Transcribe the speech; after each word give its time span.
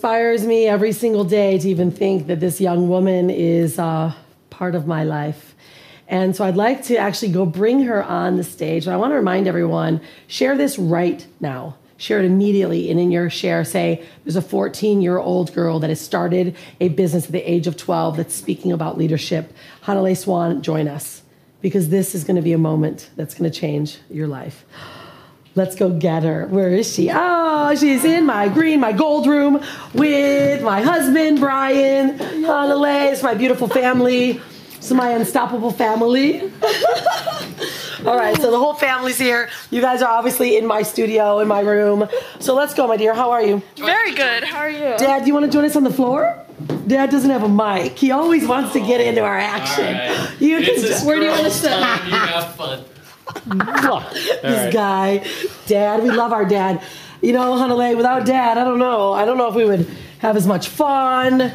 inspires 0.00 0.46
me 0.46 0.66
every 0.66 0.92
single 0.92 1.24
day 1.24 1.58
to 1.58 1.68
even 1.68 1.90
think 1.90 2.26
that 2.26 2.40
this 2.40 2.58
young 2.58 2.88
woman 2.88 3.28
is 3.28 3.78
uh, 3.78 4.10
part 4.48 4.74
of 4.74 4.86
my 4.86 5.04
life. 5.04 5.54
And 6.08 6.34
so 6.34 6.42
I'd 6.42 6.56
like 6.56 6.84
to 6.84 6.96
actually 6.96 7.32
go 7.32 7.44
bring 7.44 7.82
her 7.82 8.02
on 8.02 8.38
the 8.38 8.42
stage. 8.42 8.86
But 8.86 8.92
I 8.92 8.96
want 8.96 9.10
to 9.10 9.16
remind 9.16 9.46
everyone 9.46 10.00
share 10.26 10.56
this 10.56 10.78
right 10.78 11.26
now. 11.38 11.76
Share 11.98 12.18
it 12.18 12.24
immediately. 12.24 12.90
And 12.90 12.98
in 12.98 13.10
your 13.10 13.28
share, 13.28 13.62
say 13.62 14.02
there's 14.24 14.36
a 14.36 14.40
14 14.40 15.02
year 15.02 15.18
old 15.18 15.52
girl 15.52 15.78
that 15.80 15.90
has 15.90 16.00
started 16.00 16.56
a 16.80 16.88
business 16.88 17.26
at 17.26 17.32
the 17.32 17.42
age 17.42 17.66
of 17.66 17.76
12 17.76 18.16
that's 18.16 18.34
speaking 18.34 18.72
about 18.72 18.96
leadership. 18.96 19.52
Hanalei 19.82 20.16
Swan, 20.16 20.62
join 20.62 20.88
us 20.88 21.20
because 21.60 21.90
this 21.90 22.14
is 22.14 22.24
going 22.24 22.36
to 22.36 22.42
be 22.42 22.54
a 22.54 22.58
moment 22.58 23.10
that's 23.16 23.34
going 23.34 23.52
to 23.52 23.60
change 23.60 23.98
your 24.08 24.28
life. 24.28 24.64
Let's 25.60 25.74
go 25.76 25.90
get 25.90 26.22
her. 26.22 26.46
Where 26.46 26.70
is 26.70 26.90
she? 26.90 27.10
Oh, 27.12 27.74
she's 27.76 28.02
in 28.02 28.24
my 28.24 28.48
green, 28.48 28.80
my 28.80 28.92
gold 28.92 29.26
room 29.26 29.62
with 29.92 30.62
my 30.62 30.80
husband, 30.80 31.38
Brian. 31.38 32.18
Hanalei, 32.18 33.12
it's 33.12 33.22
my 33.22 33.34
beautiful 33.34 33.68
family. 33.68 34.40
So 34.80 34.94
my 34.94 35.10
unstoppable 35.10 35.70
family. 35.70 36.40
All 38.06 38.16
right, 38.16 38.34
so 38.40 38.50
the 38.50 38.58
whole 38.58 38.72
family's 38.72 39.18
here. 39.18 39.50
You 39.70 39.82
guys 39.82 40.00
are 40.00 40.10
obviously 40.10 40.56
in 40.56 40.64
my 40.66 40.80
studio, 40.80 41.40
in 41.40 41.48
my 41.48 41.60
room. 41.60 42.08
So 42.38 42.54
let's 42.54 42.72
go, 42.72 42.86
my 42.88 42.96
dear. 42.96 43.12
How 43.12 43.30
are 43.32 43.42
you? 43.42 43.60
Very 43.76 44.14
good. 44.14 44.42
How 44.44 44.60
are 44.60 44.70
you? 44.70 44.96
Dad, 44.96 45.20
do 45.20 45.26
you 45.26 45.34
want 45.34 45.44
to 45.44 45.52
join 45.52 45.66
us 45.66 45.76
on 45.76 45.84
the 45.84 45.92
floor? 45.92 46.42
Dad 46.86 47.10
doesn't 47.10 47.28
have 47.28 47.42
a 47.42 47.48
mic. 47.50 47.98
He 47.98 48.12
always 48.12 48.46
wants 48.46 48.72
to 48.72 48.80
get 48.80 49.02
into 49.02 49.20
our 49.20 49.38
action. 49.38 49.84
Right. 49.94 50.40
You 50.40 50.56
It's 50.58 50.82
can 50.88 51.02
a 51.02 51.06
Where 51.06 51.16
do 51.18 51.24
you 51.26 51.30
wanna 51.32 51.50
squirrel's 51.50 51.54
sit? 51.54 51.68
time, 51.68 52.06
You 52.08 52.14
have 52.14 52.54
fun. 52.54 52.84
This 54.42 54.74
guy, 54.74 55.24
Dad. 55.66 56.02
We 56.02 56.10
love 56.10 56.32
our 56.32 56.44
dad. 56.44 56.82
You 57.22 57.32
know, 57.34 57.52
Hanalei, 57.52 57.96
without 57.96 58.24
Dad, 58.24 58.56
I 58.56 58.64
don't 58.64 58.78
know. 58.78 59.12
I 59.12 59.24
don't 59.26 59.36
know 59.36 59.48
if 59.48 59.54
we 59.54 59.64
would 59.66 59.86
have 60.20 60.36
as 60.36 60.46
much 60.46 60.68
fun. 60.68 61.42
I 61.42 61.52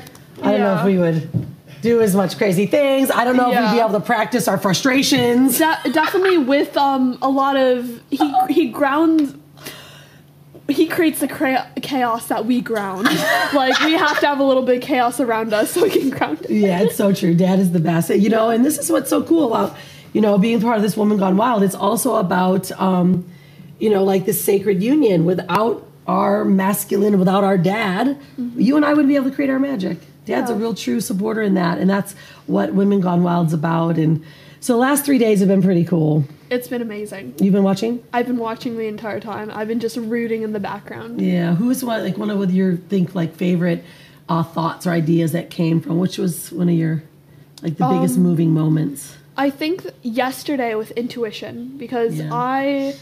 don't 0.51 0.59
know 0.59 0.77
if 0.79 0.85
we 0.85 0.97
would 0.97 1.29
do 1.81 2.01
as 2.01 2.15
much 2.15 2.37
crazy 2.37 2.65
things. 2.65 3.09
I 3.09 3.23
don't 3.23 3.37
know 3.37 3.51
if 3.51 3.59
we'd 3.59 3.77
be 3.77 3.79
able 3.79 3.99
to 3.99 3.99
practice 4.05 4.47
our 4.47 4.57
frustrations. 4.57 5.57
De- 5.57 5.91
definitely 5.91 6.39
with 6.39 6.75
um 6.77 7.17
a 7.21 7.29
lot 7.29 7.55
of 7.55 8.01
he 8.09 8.33
he 8.49 8.69
grounds 8.69 9.33
he 10.67 10.87
creates 10.87 11.19
the 11.19 11.27
cra- 11.27 11.71
chaos 11.81 12.27
that 12.27 12.45
we 12.45 12.59
ground. 12.61 13.03
like 13.53 13.79
we 13.81 13.93
have 13.93 14.19
to 14.19 14.27
have 14.27 14.39
a 14.39 14.43
little 14.43 14.63
bit 14.63 14.77
of 14.77 14.81
chaos 14.83 15.19
around 15.19 15.53
us 15.53 15.71
so 15.71 15.83
we 15.83 15.89
can 15.91 16.09
ground 16.09 16.41
it. 16.41 16.49
Yeah, 16.51 16.81
it's 16.81 16.95
so 16.95 17.13
true. 17.13 17.35
Dad 17.35 17.59
is 17.59 17.71
the 17.71 17.79
best. 17.79 18.09
You 18.09 18.29
know, 18.29 18.49
and 18.49 18.65
this 18.65 18.77
is 18.77 18.91
what's 18.91 19.09
so 19.09 19.21
cool 19.23 19.53
about, 19.53 19.77
you 20.15 20.21
know, 20.21 20.37
being 20.37 20.61
part 20.61 20.77
of 20.77 20.81
this 20.81 20.95
Women 20.95 21.17
Gone 21.17 21.35
Wild. 21.35 21.61
It's 21.61 21.75
also 21.75 22.15
about, 22.15 22.71
um, 22.79 23.29
you 23.79 23.89
know, 23.89 24.05
like 24.05 24.23
this 24.23 24.41
sacred 24.41 24.81
union. 24.81 25.25
Without 25.25 25.85
our 26.07 26.45
masculine, 26.45 27.19
without 27.19 27.43
our 27.43 27.57
dad, 27.57 28.17
you 28.55 28.77
and 28.77 28.85
I 28.85 28.91
wouldn't 28.93 29.09
be 29.09 29.17
able 29.17 29.29
to 29.29 29.35
create 29.35 29.49
our 29.49 29.59
magic. 29.59 29.97
Dad's 30.23 30.49
a 30.49 30.55
real 30.55 30.73
true 30.73 31.01
supporter 31.01 31.41
in 31.41 31.55
that. 31.55 31.79
And 31.79 31.89
that's 31.89 32.15
what 32.45 32.73
Women 32.73 33.01
Gone 33.01 33.23
Wild's 33.23 33.51
about. 33.51 33.97
And 33.97 34.23
so 34.61 34.71
the 34.71 34.79
last 34.79 35.03
three 35.03 35.17
days 35.17 35.41
have 35.41 35.49
been 35.49 35.61
pretty 35.61 35.83
cool. 35.83 36.23
It's 36.49 36.69
been 36.69 36.81
amazing. 36.81 37.35
You've 37.41 37.53
been 37.53 37.63
watching? 37.63 38.01
I've 38.13 38.25
been 38.25 38.37
watching 38.37 38.77
the 38.77 38.87
entire 38.87 39.19
time. 39.19 39.51
I've 39.53 39.67
been 39.67 39.81
just 39.81 39.97
rooting 39.97 40.43
in 40.43 40.53
the 40.53 40.61
background. 40.61 41.19
Yeah. 41.19 41.55
Who 41.55 41.65
was 41.65 41.83
one, 41.83 42.01
like 42.01 42.17
one 42.17 42.29
of 42.29 42.53
your 42.53 42.77
think 42.77 43.15
like 43.15 43.35
favorite 43.35 43.83
uh, 44.29 44.43
thoughts 44.43 44.87
or 44.87 44.91
ideas 44.91 45.33
that 45.33 45.49
came 45.49 45.81
from? 45.81 45.99
Which 45.99 46.17
was 46.17 46.53
one 46.53 46.69
of 46.69 46.75
your 46.75 47.03
like 47.61 47.75
the 47.75 47.85
biggest 47.89 48.17
moving 48.17 48.51
moments? 48.51 49.17
I 49.37 49.49
think 49.49 49.85
yesterday 50.01 50.75
with 50.75 50.91
intuition 50.91 51.77
because 51.77 52.19
Yeah. 52.19 52.29
I 52.31 52.95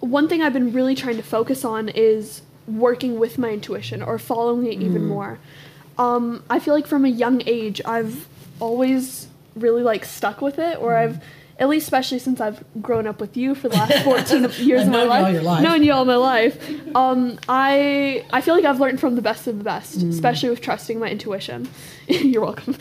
one 0.00 0.28
thing 0.28 0.40
I've 0.40 0.54
been 0.54 0.72
really 0.72 0.94
trying 0.94 1.16
to 1.16 1.22
focus 1.22 1.64
on 1.64 1.90
is 1.90 2.40
working 2.66 3.18
with 3.18 3.36
my 3.36 3.50
intuition 3.50 4.02
or 4.02 4.18
following 4.18 4.66
it 4.66 4.80
even 4.80 5.04
more. 5.06 5.38
Um, 5.98 6.42
I 6.48 6.58
feel 6.58 6.72
like 6.72 6.86
from 6.86 7.04
a 7.04 7.08
young 7.08 7.42
age 7.46 7.82
I've 7.84 8.26
always 8.60 9.26
really 9.54 9.82
like 9.82 10.04
stuck 10.04 10.40
with 10.40 10.58
it 10.58 10.78
or 10.78 10.96
I've 10.96 11.22
at 11.60 11.68
least 11.68 11.84
especially 11.84 12.18
since 12.18 12.40
I've 12.40 12.64
grown 12.82 13.06
up 13.06 13.20
with 13.20 13.36
you 13.36 13.54
for 13.54 13.68
the 13.68 13.76
last 13.76 14.02
14 14.02 14.50
years 14.66 14.82
of 14.82 14.88
my 14.88 14.92
known 14.92 15.00
all 15.02 15.22
life, 15.22 15.32
your 15.34 15.42
life. 15.42 15.62
knowing 15.62 15.84
you 15.84 15.92
all 15.92 16.04
my 16.06 16.16
life, 16.16 16.70
um, 16.96 17.38
I 17.48 18.24
I 18.32 18.40
feel 18.40 18.54
like 18.56 18.64
I've 18.64 18.80
learned 18.80 18.98
from 18.98 19.14
the 19.14 19.22
best 19.22 19.46
of 19.46 19.58
the 19.58 19.64
best, 19.64 19.98
Mm. 20.00 20.08
especially 20.10 20.48
with 20.50 20.60
trusting 20.62 20.98
my 20.98 21.08
intuition. 21.08 21.68
You're 22.08 22.42
welcome. 22.42 22.74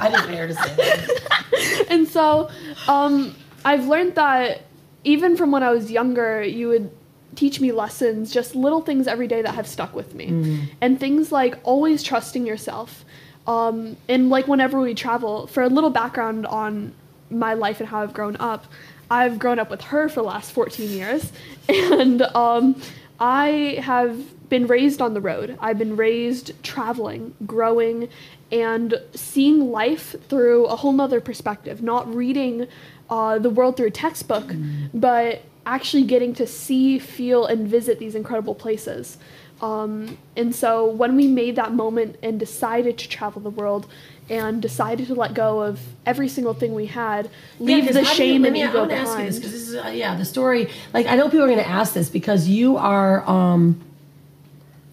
I 0.00 0.10
didn't 0.10 0.30
dare 0.32 0.48
to 0.48 0.54
say 0.54 0.74
that. 0.76 1.86
and 1.88 2.06
so 2.08 2.50
um, 2.88 3.34
I've 3.64 3.86
learned 3.86 4.14
that 4.16 4.62
even 5.04 5.36
from 5.36 5.52
when 5.52 5.62
I 5.62 5.70
was 5.70 5.90
younger, 5.90 6.42
you 6.42 6.68
would 6.68 6.90
teach 7.36 7.60
me 7.60 7.70
lessons, 7.70 8.32
just 8.32 8.56
little 8.56 8.80
things 8.80 9.06
every 9.06 9.28
day 9.28 9.42
that 9.42 9.54
have 9.54 9.66
stuck 9.68 9.94
with 9.94 10.14
me. 10.14 10.68
And 10.80 10.98
things 10.98 11.30
like 11.30 11.58
always 11.64 12.02
trusting 12.02 12.46
yourself. 12.46 13.04
Um, 13.46 13.96
and 14.08 14.28
like 14.30 14.48
whenever 14.48 14.80
we 14.80 14.94
travel, 14.94 15.46
for 15.46 15.62
a 15.62 15.68
little 15.68 15.90
background 15.90 16.46
on 16.46 16.92
my 17.30 17.54
life 17.54 17.80
and 17.80 17.88
how 17.88 18.02
I've 18.02 18.12
grown 18.12 18.36
up, 18.36 18.66
I've 19.10 19.38
grown 19.38 19.58
up 19.58 19.70
with 19.70 19.82
her 19.82 20.08
for 20.08 20.16
the 20.16 20.26
last 20.26 20.52
14 20.52 20.90
years. 20.90 21.32
And 21.68 22.22
um, 22.22 22.80
I 23.18 23.78
have 23.82 24.48
been 24.48 24.66
raised 24.66 25.02
on 25.02 25.14
the 25.14 25.20
road. 25.20 25.58
I've 25.60 25.78
been 25.78 25.96
raised 25.96 26.52
traveling, 26.62 27.34
growing, 27.44 28.08
and 28.52 28.94
seeing 29.14 29.72
life 29.72 30.14
through 30.28 30.66
a 30.66 30.76
whole 30.76 30.92
nother 30.92 31.20
perspective, 31.20 31.82
not 31.82 32.12
reading 32.14 32.68
uh, 33.10 33.38
the 33.38 33.50
world 33.50 33.76
through 33.76 33.88
a 33.88 33.90
textbook, 33.90 34.52
but 34.94 35.42
actually 35.64 36.04
getting 36.04 36.32
to 36.34 36.46
see, 36.46 36.98
feel, 36.98 37.46
and 37.46 37.66
visit 37.66 37.98
these 37.98 38.14
incredible 38.14 38.54
places. 38.54 39.18
Um, 39.60 40.18
and 40.36 40.54
so 40.54 40.86
when 40.86 41.16
we 41.16 41.26
made 41.26 41.56
that 41.56 41.72
moment 41.72 42.16
and 42.22 42.38
decided 42.38 42.98
to 42.98 43.08
travel 43.08 43.40
the 43.40 43.50
world 43.50 43.86
and 44.28 44.60
decided 44.60 45.06
to 45.06 45.14
let 45.14 45.34
go 45.34 45.62
of 45.62 45.80
every 46.04 46.28
single 46.28 46.52
thing 46.54 46.74
we 46.74 46.86
had, 46.86 47.30
leave 47.60 47.84
Yeah, 47.84 47.92
the 47.92 48.00
do 48.02 48.08
you- 48.08 48.14
shame 48.14 48.44
and 48.44 48.52
me- 48.52 48.62
I 48.64 48.68
ego 48.70 48.80
wanna 48.80 48.94
ask 48.94 49.18
you 49.18 49.24
this 49.26 49.36
because 49.36 49.52
this 49.52 49.68
is 49.68 49.74
uh, 49.76 49.88
yeah 49.94 50.16
the 50.16 50.24
story. 50.24 50.68
Like 50.92 51.06
I 51.06 51.14
know 51.16 51.24
people 51.28 51.42
are 51.42 51.48
going 51.48 51.58
to 51.58 51.68
ask 51.68 51.94
this 51.94 52.08
because 52.08 52.48
you 52.48 52.76
are, 52.76 53.28
um, 53.28 53.80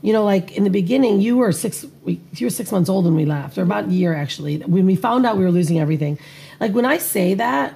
you 0.01 0.13
know, 0.13 0.23
like 0.25 0.51
in 0.57 0.63
the 0.65 0.69
beginning 0.69 1.21
you 1.21 1.37
were 1.37 1.51
six. 1.51 1.85
We, 2.03 2.19
you 2.35 2.45
were 2.47 2.51
six 2.51 2.71
months 2.71 2.89
old 2.89 3.05
when 3.05 3.15
we 3.15 3.25
left, 3.25 3.57
or 3.57 3.61
about 3.63 3.85
a 3.87 3.91
year 3.91 4.13
actually. 4.13 4.57
When 4.59 4.85
we 4.85 4.95
found 4.95 5.25
out 5.25 5.37
we 5.37 5.43
were 5.43 5.51
losing 5.51 5.79
everything, 5.79 6.19
like 6.59 6.73
when 6.73 6.85
I 6.85 6.97
say 6.97 7.33
that, 7.35 7.75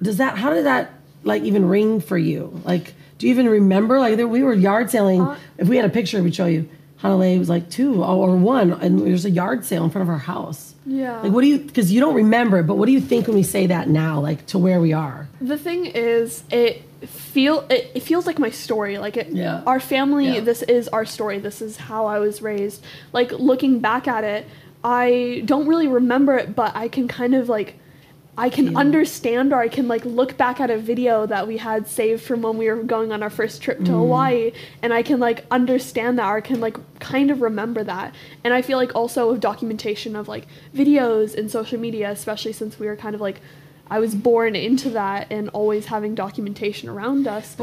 does 0.00 0.16
that 0.18 0.38
how 0.38 0.54
did 0.54 0.64
that 0.66 0.92
like 1.24 1.42
even 1.42 1.66
ring 1.68 2.00
for 2.00 2.16
you? 2.16 2.60
Like, 2.64 2.94
do 3.18 3.26
you 3.26 3.32
even 3.32 3.48
remember? 3.48 3.98
Like 3.98 4.16
there, 4.16 4.28
we 4.28 4.42
were 4.42 4.54
yard 4.54 4.90
selling. 4.90 5.20
Uh, 5.22 5.36
if 5.58 5.68
we 5.68 5.76
had 5.76 5.84
a 5.84 5.88
picture, 5.90 6.22
we'd 6.22 6.34
show 6.34 6.46
you. 6.46 6.68
Hanalei 7.04 7.38
was 7.38 7.48
like 7.48 7.68
two 7.70 8.02
or 8.02 8.34
one, 8.36 8.72
and 8.72 9.00
there's 9.06 9.24
a 9.24 9.30
yard 9.30 9.64
sale 9.64 9.84
in 9.84 9.90
front 9.90 10.02
of 10.02 10.08
our 10.08 10.18
house. 10.18 10.74
Yeah. 10.86 11.20
Like, 11.20 11.32
what 11.32 11.42
do 11.42 11.46
you? 11.48 11.58
Because 11.58 11.92
you 11.92 12.00
don't 12.00 12.14
remember 12.14 12.58
it, 12.58 12.64
but 12.66 12.76
what 12.76 12.86
do 12.86 12.92
you 12.92 13.00
think 13.00 13.26
when 13.26 13.36
we 13.36 13.42
say 13.42 13.66
that 13.66 13.88
now, 13.88 14.20
like 14.20 14.46
to 14.46 14.58
where 14.58 14.80
we 14.80 14.92
are? 14.92 15.28
The 15.40 15.58
thing 15.58 15.86
is, 15.86 16.42
it 16.50 16.82
feel 17.08 17.66
it, 17.70 17.90
it 17.94 18.00
feels 18.02 18.26
like 18.26 18.38
my 18.38 18.50
story. 18.50 18.98
Like 18.98 19.16
it, 19.16 19.28
Yeah. 19.28 19.62
our 19.66 19.80
family. 19.80 20.34
Yeah. 20.36 20.40
This 20.40 20.62
is 20.62 20.88
our 20.88 21.04
story. 21.04 21.38
This 21.38 21.60
is 21.62 21.76
how 21.76 22.06
I 22.06 22.18
was 22.18 22.40
raised. 22.42 22.82
Like 23.12 23.32
looking 23.32 23.80
back 23.80 24.08
at 24.08 24.24
it, 24.24 24.46
I 24.82 25.42
don't 25.44 25.66
really 25.66 25.88
remember 25.88 26.36
it, 26.36 26.54
but 26.56 26.74
I 26.76 26.88
can 26.88 27.08
kind 27.08 27.34
of 27.34 27.48
like, 27.48 27.78
I 28.36 28.50
can 28.50 28.68
Feel. 28.68 28.78
understand 28.78 29.52
or 29.52 29.60
I 29.60 29.68
can 29.68 29.86
like 29.86 30.04
look 30.04 30.36
back 30.36 30.60
at 30.60 30.70
a 30.70 30.78
video 30.78 31.24
that 31.26 31.46
we 31.46 31.56
had 31.58 31.86
saved 31.86 32.22
from 32.22 32.42
when 32.42 32.56
we 32.58 32.68
were 32.68 32.82
going 32.82 33.12
on 33.12 33.22
our 33.22 33.30
first 33.30 33.62
trip 33.62 33.78
Mm. 33.78 33.86
to 33.86 33.92
Hawaii, 33.92 34.52
and 34.82 34.92
I 34.92 35.02
can 35.02 35.20
like 35.20 35.44
understand 35.50 36.18
that 36.18 36.28
or 36.28 36.40
can 36.40 36.60
like 36.60 36.76
kind 36.98 37.30
of 37.30 37.42
remember 37.42 37.84
that. 37.84 38.14
And 38.42 38.52
I 38.52 38.62
feel 38.62 38.78
like 38.78 38.94
also 38.94 39.30
with 39.30 39.40
documentation 39.40 40.16
of 40.16 40.26
like 40.28 40.46
videos 40.74 41.34
and 41.36 41.50
social 41.50 41.78
media, 41.78 42.10
especially 42.10 42.52
since 42.52 42.78
we 42.78 42.86
were 42.86 42.96
kind 42.96 43.14
of 43.14 43.20
like. 43.20 43.40
I 43.90 43.98
was 44.00 44.14
born 44.14 44.56
into 44.56 44.88
that 44.90 45.26
and 45.30 45.50
always 45.50 45.86
having 45.86 46.14
documentation 46.14 46.88
around 46.88 47.28
us. 47.28 47.54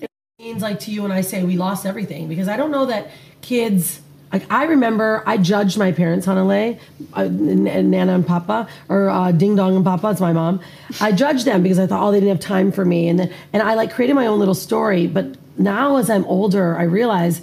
It 0.00 0.08
means 0.38 0.62
like 0.62 0.78
to 0.80 0.92
you 0.92 1.02
when 1.02 1.10
I 1.10 1.20
say 1.20 1.42
we 1.42 1.56
lost 1.56 1.84
everything 1.84 2.28
because 2.28 2.46
I 2.46 2.56
don't 2.56 2.70
know 2.70 2.86
that 2.86 3.10
kids 3.42 4.00
like 4.34 4.50
I 4.50 4.64
remember 4.64 5.22
I 5.26 5.36
judged 5.36 5.78
my 5.78 5.92
parents 5.92 6.26
Hanalei, 6.26 6.80
uh, 7.16 7.20
N- 7.20 7.68
N- 7.68 7.90
Nana 7.90 8.16
and 8.16 8.26
Papa 8.26 8.68
or 8.88 9.08
uh, 9.08 9.30
Ding 9.30 9.54
Dong 9.54 9.76
and 9.76 9.84
Papa 9.84 10.10
it's 10.10 10.20
my 10.20 10.32
mom. 10.32 10.60
I 11.00 11.12
judged 11.12 11.44
them 11.44 11.62
because 11.62 11.78
I 11.78 11.86
thought 11.86 12.02
oh 12.02 12.10
they 12.10 12.18
didn't 12.18 12.34
have 12.36 12.40
time 12.40 12.72
for 12.72 12.84
me. 12.84 13.08
And 13.08 13.20
then 13.20 13.32
and 13.52 13.62
I 13.62 13.74
like 13.74 13.92
created 13.92 14.14
my 14.14 14.26
own 14.26 14.40
little 14.40 14.56
story. 14.56 15.06
But 15.06 15.36
now 15.56 15.98
as 15.98 16.10
I'm 16.10 16.24
older 16.24 16.76
I 16.76 16.82
realize 16.82 17.42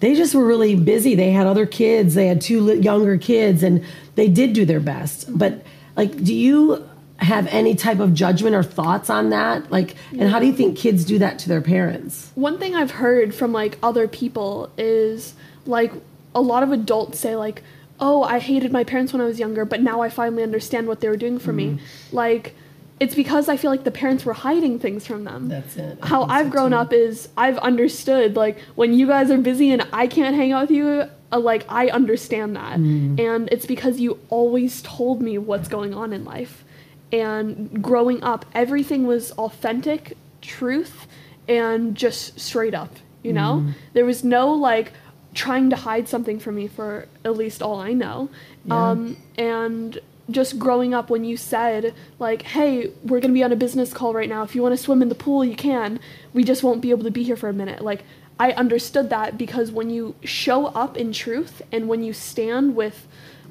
they 0.00 0.14
just 0.14 0.34
were 0.34 0.46
really 0.46 0.76
busy. 0.76 1.14
They 1.14 1.30
had 1.30 1.46
other 1.46 1.66
kids. 1.66 2.14
They 2.14 2.26
had 2.26 2.40
two 2.40 2.74
younger 2.80 3.18
kids 3.18 3.62
and 3.62 3.84
they 4.14 4.28
did 4.28 4.54
do 4.54 4.64
their 4.64 4.80
best. 4.80 5.26
But 5.36 5.62
like 5.94 6.24
do 6.24 6.34
you 6.34 6.88
have 7.18 7.48
any 7.48 7.74
type 7.74 7.98
of 7.98 8.14
judgment 8.14 8.56
or 8.56 8.62
thoughts 8.62 9.10
on 9.10 9.28
that? 9.28 9.70
Like 9.70 9.94
and 10.12 10.30
how 10.30 10.38
do 10.38 10.46
you 10.46 10.54
think 10.54 10.78
kids 10.78 11.04
do 11.04 11.18
that 11.18 11.38
to 11.40 11.50
their 11.50 11.60
parents? 11.60 12.32
One 12.34 12.58
thing 12.58 12.74
I've 12.74 12.92
heard 12.92 13.34
from 13.34 13.52
like 13.52 13.76
other 13.82 14.08
people 14.08 14.70
is 14.78 15.34
like 15.66 15.92
a 16.34 16.40
lot 16.40 16.62
of 16.62 16.72
adults 16.72 17.18
say 17.18 17.36
like, 17.36 17.62
"Oh, 17.98 18.22
I 18.22 18.38
hated 18.38 18.72
my 18.72 18.84
parents 18.84 19.12
when 19.12 19.20
I 19.20 19.24
was 19.24 19.38
younger, 19.38 19.64
but 19.64 19.82
now 19.82 20.00
I 20.00 20.08
finally 20.08 20.42
understand 20.42 20.88
what 20.88 21.00
they 21.00 21.08
were 21.08 21.16
doing 21.16 21.38
for 21.38 21.52
me." 21.52 21.66
Mm-hmm. 21.66 22.16
Like 22.16 22.54
it's 23.00 23.14
because 23.14 23.48
I 23.48 23.56
feel 23.56 23.70
like 23.70 23.84
the 23.84 23.90
parents 23.90 24.26
were 24.26 24.34
hiding 24.34 24.78
things 24.78 25.06
from 25.06 25.24
them. 25.24 25.48
That's 25.48 25.76
it. 25.78 25.98
I 26.02 26.06
How 26.06 26.24
I've 26.24 26.50
grown 26.50 26.72
too. 26.72 26.76
up 26.76 26.92
is 26.92 27.30
I've 27.36 27.56
understood 27.58 28.36
like 28.36 28.60
when 28.74 28.92
you 28.92 29.06
guys 29.06 29.30
are 29.30 29.38
busy 29.38 29.70
and 29.70 29.88
I 29.92 30.06
can't 30.06 30.36
hang 30.36 30.52
out 30.52 30.68
with 30.68 30.76
you 30.76 31.08
uh, 31.32 31.38
like 31.38 31.64
I 31.68 31.88
understand 31.88 32.56
that, 32.56 32.78
mm-hmm. 32.78 33.18
and 33.18 33.48
it's 33.50 33.66
because 33.66 34.00
you 34.00 34.18
always 34.28 34.82
told 34.82 35.22
me 35.22 35.38
what's 35.38 35.68
going 35.68 35.94
on 35.94 36.12
in 36.12 36.24
life. 36.24 36.64
And 37.12 37.82
growing 37.82 38.22
up, 38.22 38.46
everything 38.54 39.06
was 39.06 39.32
authentic, 39.32 40.16
truth, 40.40 41.08
and 41.48 41.96
just 41.96 42.38
straight 42.38 42.74
up. 42.74 42.94
You 43.22 43.32
know, 43.32 43.62
mm-hmm. 43.62 43.72
there 43.92 44.04
was 44.04 44.24
no 44.24 44.52
like 44.52 44.92
trying 45.34 45.70
to 45.70 45.76
hide 45.76 46.08
something 46.08 46.38
from 46.38 46.56
me 46.56 46.66
for 46.66 47.06
at 47.24 47.36
least 47.36 47.62
all 47.62 47.80
I 47.80 47.92
know. 47.92 48.30
Yeah. 48.64 48.90
Um, 48.90 49.16
and 49.36 49.98
just 50.30 50.58
growing 50.58 50.94
up 50.94 51.10
when 51.10 51.24
you 51.24 51.36
said 51.36 51.92
like 52.18 52.42
hey 52.42 52.90
we're 53.02 53.20
going 53.20 53.32
to 53.32 53.34
be 53.34 53.42
on 53.42 53.52
a 53.52 53.56
business 53.56 53.92
call 53.92 54.14
right 54.14 54.28
now 54.28 54.42
if 54.42 54.54
you 54.54 54.62
want 54.62 54.72
to 54.72 54.76
swim 54.76 55.02
in 55.02 55.08
the 55.08 55.14
pool 55.14 55.44
you 55.44 55.56
can 55.56 55.98
we 56.32 56.44
just 56.44 56.62
won't 56.62 56.80
be 56.80 56.90
able 56.90 57.02
to 57.02 57.10
be 57.10 57.24
here 57.24 57.36
for 57.36 57.48
a 57.48 57.52
minute 57.52 57.82
like 57.82 58.04
i 58.38 58.52
understood 58.52 59.10
that 59.10 59.36
because 59.36 59.72
when 59.72 59.90
you 59.90 60.14
show 60.22 60.66
up 60.66 60.96
in 60.96 61.12
truth 61.12 61.62
and 61.72 61.88
when 61.88 62.02
you 62.02 62.12
stand 62.12 62.76
with 62.76 63.08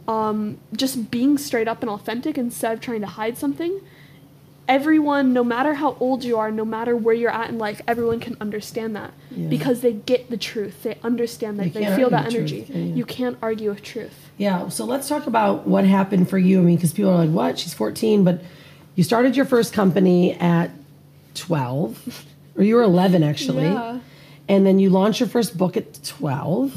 um, 0.07 0.57
just 0.73 1.11
being 1.11 1.37
straight 1.37 1.67
up 1.67 1.81
and 1.81 1.89
authentic 1.89 2.37
instead 2.37 2.73
of 2.73 2.81
trying 2.81 3.01
to 3.01 3.07
hide 3.07 3.37
something 3.37 3.81
everyone 4.69 5.33
no 5.33 5.43
matter 5.43 5.73
how 5.73 5.97
old 5.99 6.23
you 6.23 6.37
are 6.37 6.51
no 6.51 6.63
matter 6.63 6.95
where 6.95 7.15
you're 7.15 7.31
at 7.31 7.49
in 7.49 7.57
life 7.57 7.81
everyone 7.87 8.19
can 8.19 8.37
understand 8.39 8.95
that 8.95 9.11
Yeah. 9.31 9.47
because 9.49 9.81
they 9.81 9.93
get 9.93 10.29
the 10.29 10.37
truth 10.37 10.83
they 10.83 10.97
understand 11.03 11.59
that 11.59 11.65
You 11.67 11.71
they 11.73 11.95
feel 11.95 12.09
that 12.11 12.27
energy 12.33 12.59
truth, 12.63 12.71
can 12.71 12.95
you? 12.95 13.03
can't 13.05 13.37
argue 13.41 13.69
with 13.71 13.81
truth 13.83 14.29
Yeah, 14.37 14.69
so 14.69 14.85
let's 14.85 15.09
talk 15.09 15.27
about 15.27 15.67
what 15.67 15.83
happened 15.83 16.29
for 16.29 16.37
you. 16.37 16.59
I 16.61 16.63
mean, 16.63 16.75
because 16.77 16.93
people 16.93 17.11
are 17.11 17.17
like, 17.25 17.29
what? 17.31 17.59
She's 17.59 17.73
14, 17.73 18.23
but 18.23 18.41
you 18.95 19.03
started 19.03 19.35
your 19.35 19.45
first 19.45 19.73
company 19.73 20.33
at 20.39 20.71
12, 21.35 22.25
or 22.55 22.63
you 22.63 22.75
were 22.75 22.83
11 22.83 23.21
actually. 23.23 23.63
Yeah. 23.65 23.99
And 24.47 24.65
then 24.65 24.79
you 24.79 24.89
launched 24.91 25.19
your 25.19 25.27
first 25.29 25.57
book 25.57 25.75
at 25.77 26.01
12. 26.03 26.71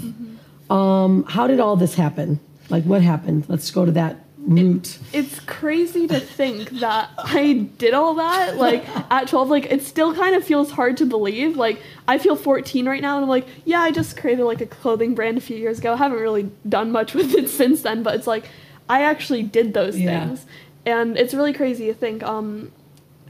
Um, 0.70 1.24
how 1.24 1.46
did 1.46 1.60
all 1.60 1.76
this 1.76 1.94
happen? 1.94 2.40
Like, 2.68 2.84
what 2.84 3.02
happened? 3.02 3.44
Let's 3.48 3.70
go 3.70 3.84
to 3.84 3.92
that 3.92 4.16
route. 4.46 4.98
it's 5.12 5.38
crazy 5.40 6.06
to 6.08 6.18
think 6.18 6.70
that 6.80 7.10
I 7.16 7.68
did 7.78 7.94
all 7.94 8.14
that 8.14 8.56
like 8.56 8.84
at 9.10 9.28
12 9.28 9.48
like 9.48 9.66
it 9.66 9.82
still 9.82 10.14
kind 10.14 10.34
of 10.34 10.44
feels 10.44 10.70
hard 10.72 10.96
to 10.98 11.06
believe 11.06 11.56
like 11.56 11.80
I 12.08 12.18
feel 12.18 12.34
14 12.36 12.86
right 12.88 13.00
now 13.00 13.16
and 13.16 13.24
I'm 13.24 13.28
like 13.28 13.46
yeah 13.64 13.80
I 13.80 13.90
just 13.92 14.16
created 14.16 14.44
like 14.44 14.60
a 14.60 14.66
clothing 14.66 15.14
brand 15.14 15.38
a 15.38 15.40
few 15.40 15.56
years 15.56 15.78
ago 15.78 15.92
I 15.92 15.96
haven't 15.96 16.18
really 16.18 16.50
done 16.68 16.90
much 16.90 17.14
with 17.18 17.34
it 17.34 17.48
since 17.48 17.82
then 17.82 18.02
but 18.02 18.14
it's 18.16 18.26
like 18.26 18.44
I 18.88 19.02
actually 19.02 19.42
did 19.44 19.74
those 19.74 19.96
Yeah. 19.98 20.26
things 20.26 20.44
and 20.84 21.16
it's 21.16 21.34
really 21.34 21.52
crazy 21.52 21.86
to 21.86 21.94
think 21.94 22.22
um 22.24 22.72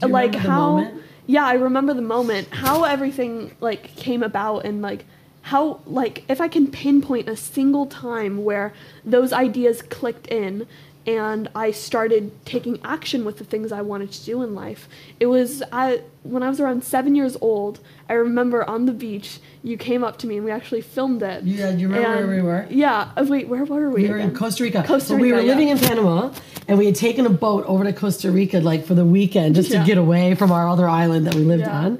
like 0.01 0.33
how 0.35 0.91
yeah 1.27 1.45
I 1.45 1.53
remember 1.53 1.93
the 1.93 2.01
moment 2.01 2.47
how 2.51 2.83
everything 2.85 3.55
like 3.61 3.95
came 3.95 4.23
about 4.23 4.65
and 4.65 4.81
like 4.81 5.05
how 5.43 5.81
like 5.85 6.23
if 6.27 6.41
I 6.41 6.47
can 6.47 6.71
pinpoint 6.71 7.29
a 7.29 7.35
single 7.35 7.85
time 7.85 8.43
where 8.43 8.73
those 9.05 9.31
ideas 9.31 9.81
clicked 9.81 10.27
in 10.27 10.65
and 11.05 11.49
I 11.53 11.71
started 11.71 12.31
taking 12.45 12.79
action 12.83 13.25
with 13.25 13.37
the 13.37 13.43
things 13.43 13.71
I 13.71 13.81
wanted 13.81 14.11
to 14.13 14.23
do 14.25 14.41
in 14.41 14.55
life. 14.55 14.87
It 15.19 15.25
was 15.25 15.61
at, 15.71 16.03
when 16.23 16.43
I 16.43 16.49
was 16.49 16.59
around 16.61 16.83
seven 16.83 17.13
years 17.15 17.35
old. 17.41 17.79
I 18.07 18.13
remember 18.13 18.67
on 18.69 18.85
the 18.85 18.93
beach, 18.93 19.39
you 19.63 19.75
came 19.77 20.03
up 20.03 20.17
to 20.19 20.27
me 20.27 20.37
and 20.37 20.45
we 20.45 20.51
actually 20.51 20.81
filmed 20.81 21.21
it. 21.23 21.43
Yeah, 21.43 21.71
do 21.73 21.77
you 21.79 21.87
remember 21.89 22.07
And- 22.19 22.27
where 22.27 22.35
we 22.37 22.41
were? 22.41 22.67
Yeah. 22.69 23.09
uh, 23.17 23.25
wait, 23.27 23.47
where 23.49 23.65
were 23.65 23.89
we? 23.89 24.03
We 24.03 24.09
were 24.09 24.17
in? 24.17 24.33
Costa 24.33 24.63
Rica. 24.63 24.83
Costa 24.87 25.13
But 25.13 25.21
we 25.21 25.31
Rica, 25.31 25.41
were 25.43 25.47
living 25.47 25.69
in 25.69 25.77
Panama, 25.77 26.33
and 26.67 26.77
we 26.77 26.85
had 26.85 26.95
taken 26.95 27.25
a 27.25 27.29
boat 27.29 27.65
over 27.67 27.83
to 27.83 27.91
Costa 27.93 28.31
Rica, 28.31 28.59
like 28.59 28.85
for 28.85 28.93
the 28.93 29.05
weekend, 29.05 29.55
just 29.55 29.71
Yeah. 29.71 29.81
to 29.81 29.85
get 29.85 29.97
away 29.97 30.35
from 30.35 30.51
our 30.51 30.67
other 30.69 30.87
island 30.87 31.27
that 31.27 31.35
we 31.35 31.43
lived 31.43 31.63
Yeah. 31.63 31.79
on. 31.79 31.99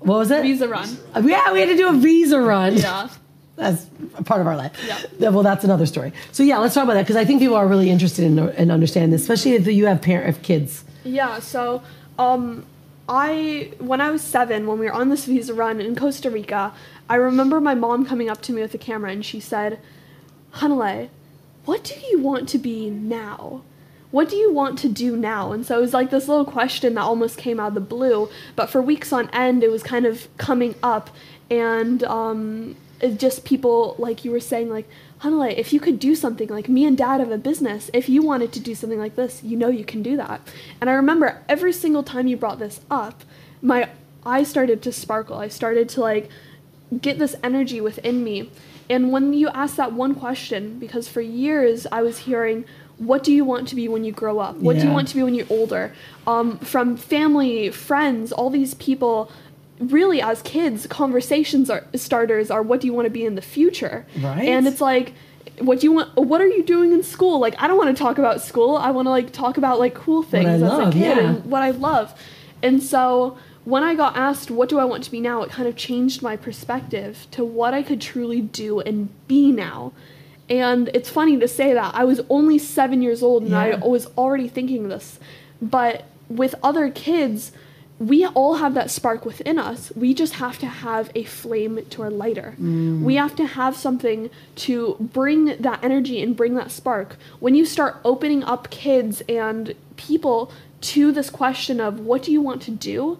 What 0.00 0.18
was 0.18 0.30
it? 0.30 0.42
Visa 0.42 0.68
run. 0.68 0.88
Uh, 1.14 1.22
Yeah, 1.24 1.52
we 1.52 1.60
had 1.60 1.68
to 1.70 1.76
do 1.76 1.88
a 1.88 1.92
visa 1.94 2.40
run. 2.40 2.76
Yeah. 2.76 3.08
That's 3.60 3.86
a 4.16 4.24
part 4.24 4.40
of 4.40 4.46
our 4.46 4.56
life. 4.56 4.72
Yeah. 5.18 5.28
Well, 5.28 5.42
that's 5.42 5.64
another 5.64 5.86
story. 5.86 6.12
So 6.32 6.42
yeah, 6.42 6.58
let's 6.58 6.74
talk 6.74 6.84
about 6.84 6.94
that 6.94 7.02
because 7.02 7.16
I 7.16 7.24
think 7.24 7.40
people 7.40 7.56
are 7.56 7.66
really 7.66 7.90
interested 7.90 8.24
in, 8.24 8.38
in 8.38 8.70
understanding 8.70 9.10
this, 9.10 9.20
especially 9.22 9.52
if 9.52 9.66
you 9.66 9.86
have 9.86 10.00
parent 10.00 10.28
if 10.28 10.42
kids. 10.42 10.84
Yeah, 11.04 11.38
so 11.40 11.82
um 12.18 12.64
I 13.08 13.72
when 13.78 14.00
I 14.00 14.10
was 14.10 14.22
7 14.22 14.66
when 14.66 14.78
we 14.78 14.86
were 14.86 14.92
on 14.92 15.10
this 15.10 15.26
visa 15.26 15.52
run 15.52 15.80
in 15.80 15.94
Costa 15.94 16.30
Rica, 16.30 16.72
I 17.08 17.16
remember 17.16 17.60
my 17.60 17.74
mom 17.74 18.06
coming 18.06 18.30
up 18.30 18.40
to 18.42 18.52
me 18.52 18.62
with 18.62 18.72
a 18.74 18.78
camera 18.78 19.10
and 19.10 19.24
she 19.24 19.40
said, 19.40 19.78
"Hanalei, 20.54 21.08
what 21.64 21.84
do 21.84 21.94
you 22.10 22.20
want 22.20 22.48
to 22.50 22.58
be 22.58 22.88
now?" 22.88 23.62
What 24.10 24.28
do 24.28 24.34
you 24.34 24.52
want 24.52 24.76
to 24.80 24.88
do 24.88 25.16
now? 25.16 25.52
And 25.52 25.64
so 25.64 25.78
it 25.78 25.80
was 25.80 25.94
like 25.94 26.10
this 26.10 26.26
little 26.26 26.44
question 26.44 26.94
that 26.94 27.02
almost 27.02 27.38
came 27.38 27.60
out 27.60 27.68
of 27.68 27.74
the 27.74 27.80
blue, 27.80 28.28
but 28.56 28.68
for 28.68 28.82
weeks 28.82 29.12
on 29.12 29.30
end, 29.30 29.62
it 29.62 29.70
was 29.70 29.84
kind 29.84 30.04
of 30.04 30.26
coming 30.36 30.74
up, 30.82 31.10
and 31.48 32.02
um, 32.02 32.74
just 33.16 33.44
people 33.44 33.94
like 33.98 34.24
you 34.24 34.30
were 34.30 34.40
saying, 34.40 34.68
like, 34.68 34.88
Hanalei, 35.20 35.56
if 35.56 35.72
you 35.72 35.80
could 35.80 35.98
do 35.98 36.14
something 36.14 36.48
like 36.48 36.68
me 36.68 36.84
and 36.84 36.96
dad 36.96 37.20
have 37.20 37.30
a 37.30 37.38
business, 37.38 37.90
if 37.92 38.08
you 38.08 38.22
wanted 38.22 38.52
to 38.52 38.60
do 38.60 38.74
something 38.74 38.98
like 38.98 39.16
this, 39.16 39.42
you 39.42 39.56
know 39.56 39.68
you 39.68 39.84
can 39.84 40.02
do 40.02 40.16
that. 40.16 40.40
And 40.80 40.88
I 40.88 40.94
remember 40.94 41.42
every 41.48 41.72
single 41.72 42.02
time 42.02 42.26
you 42.26 42.36
brought 42.36 42.58
this 42.58 42.80
up, 42.90 43.22
my 43.60 43.90
eyes 44.24 44.48
started 44.48 44.82
to 44.82 44.92
sparkle. 44.92 45.36
I 45.36 45.48
started 45.48 45.88
to 45.90 46.00
like 46.00 46.30
get 47.00 47.18
this 47.18 47.36
energy 47.42 47.80
within 47.80 48.24
me. 48.24 48.50
And 48.88 49.12
when 49.12 49.32
you 49.32 49.48
asked 49.48 49.76
that 49.76 49.92
one 49.92 50.14
question, 50.14 50.78
because 50.78 51.06
for 51.08 51.20
years 51.20 51.86
I 51.92 52.02
was 52.02 52.20
hearing, 52.20 52.64
what 52.98 53.22
do 53.22 53.32
you 53.32 53.44
want 53.44 53.68
to 53.68 53.74
be 53.74 53.88
when 53.88 54.04
you 54.04 54.12
grow 54.12 54.40
up? 54.40 54.56
What 54.56 54.76
do 54.76 54.86
you 54.86 54.92
want 54.92 55.08
to 55.08 55.14
be 55.14 55.22
when 55.22 55.34
you're 55.34 55.46
older? 55.48 55.94
Um, 56.26 56.58
from 56.58 56.98
family, 56.98 57.70
friends, 57.70 58.30
all 58.30 58.50
these 58.50 58.74
people, 58.74 59.32
really 59.80 60.20
as 60.20 60.42
kids, 60.42 60.86
conversations 60.86 61.70
are 61.70 61.84
starters 61.94 62.50
are 62.50 62.62
what 62.62 62.80
do 62.80 62.86
you 62.86 62.92
want 62.92 63.06
to 63.06 63.10
be 63.10 63.24
in 63.24 63.34
the 63.34 63.42
future? 63.42 64.06
Right. 64.20 64.46
And 64.46 64.68
it's 64.68 64.80
like, 64.80 65.14
what 65.58 65.80
do 65.80 65.86
you 65.86 65.92
want? 65.92 66.14
What 66.16 66.40
are 66.40 66.46
you 66.46 66.62
doing 66.62 66.92
in 66.92 67.02
school? 67.02 67.40
Like, 67.40 67.54
I 67.58 67.66
don't 67.66 67.78
want 67.78 67.96
to 67.96 68.00
talk 68.00 68.18
about 68.18 68.40
school. 68.40 68.76
I 68.76 68.90
want 68.90 69.06
to 69.06 69.10
like 69.10 69.32
talk 69.32 69.56
about 69.56 69.78
like 69.78 69.94
cool 69.94 70.22
things 70.22 70.46
as 70.46 70.60
love, 70.60 70.88
a 70.88 70.92
kid 70.92 71.16
yeah. 71.16 71.18
and 71.18 71.44
what 71.46 71.62
I 71.62 71.70
love. 71.70 72.18
And 72.62 72.82
so 72.82 73.38
when 73.64 73.82
I 73.82 73.94
got 73.94 74.16
asked, 74.16 74.50
what 74.50 74.68
do 74.68 74.78
I 74.78 74.84
want 74.84 75.04
to 75.04 75.10
be 75.10 75.20
now, 75.20 75.42
it 75.42 75.50
kind 75.50 75.68
of 75.68 75.76
changed 75.76 76.22
my 76.22 76.36
perspective 76.36 77.26
to 77.32 77.44
what 77.44 77.74
I 77.74 77.82
could 77.82 78.00
truly 78.00 78.40
do 78.40 78.80
and 78.80 79.08
be 79.26 79.50
now. 79.50 79.92
And 80.48 80.90
it's 80.92 81.08
funny 81.08 81.38
to 81.38 81.46
say 81.46 81.72
that. 81.74 81.94
I 81.94 82.04
was 82.04 82.20
only 82.28 82.58
seven 82.58 83.02
years 83.02 83.22
old 83.22 83.44
and 83.44 83.54
I 83.54 83.76
was 83.76 84.06
already 84.18 84.48
thinking 84.48 84.88
this. 84.88 85.20
But 85.62 86.04
with 86.28 86.54
other 86.62 86.90
kids, 86.90 87.52
we 88.00 88.24
all 88.24 88.54
have 88.54 88.72
that 88.74 88.90
spark 88.90 89.26
within 89.26 89.58
us. 89.58 89.92
We 89.94 90.14
just 90.14 90.32
have 90.34 90.58
to 90.60 90.66
have 90.66 91.10
a 91.14 91.24
flame 91.24 91.84
to 91.90 92.02
our 92.02 92.10
lighter. 92.10 92.54
Mm. 92.58 93.02
We 93.02 93.16
have 93.16 93.36
to 93.36 93.46
have 93.46 93.76
something 93.76 94.30
to 94.56 94.96
bring 94.98 95.56
that 95.58 95.84
energy 95.84 96.22
and 96.22 96.34
bring 96.34 96.54
that 96.54 96.70
spark. 96.70 97.18
When 97.40 97.54
you 97.54 97.66
start 97.66 97.98
opening 98.02 98.42
up 98.42 98.70
kids 98.70 99.22
and 99.28 99.74
people 99.96 100.50
to 100.80 101.12
this 101.12 101.28
question 101.28 101.78
of 101.78 102.00
what 102.00 102.22
do 102.22 102.32
you 102.32 102.40
want 102.40 102.62
to 102.62 102.70
do, 102.70 103.18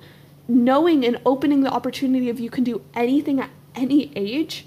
knowing 0.48 1.04
and 1.04 1.20
opening 1.26 1.60
the 1.60 1.70
opportunity 1.70 2.30
of 2.30 2.40
you 2.40 2.48
can 2.48 2.64
do 2.64 2.80
anything 2.94 3.38
at 3.38 3.50
any 3.74 4.10
age, 4.16 4.66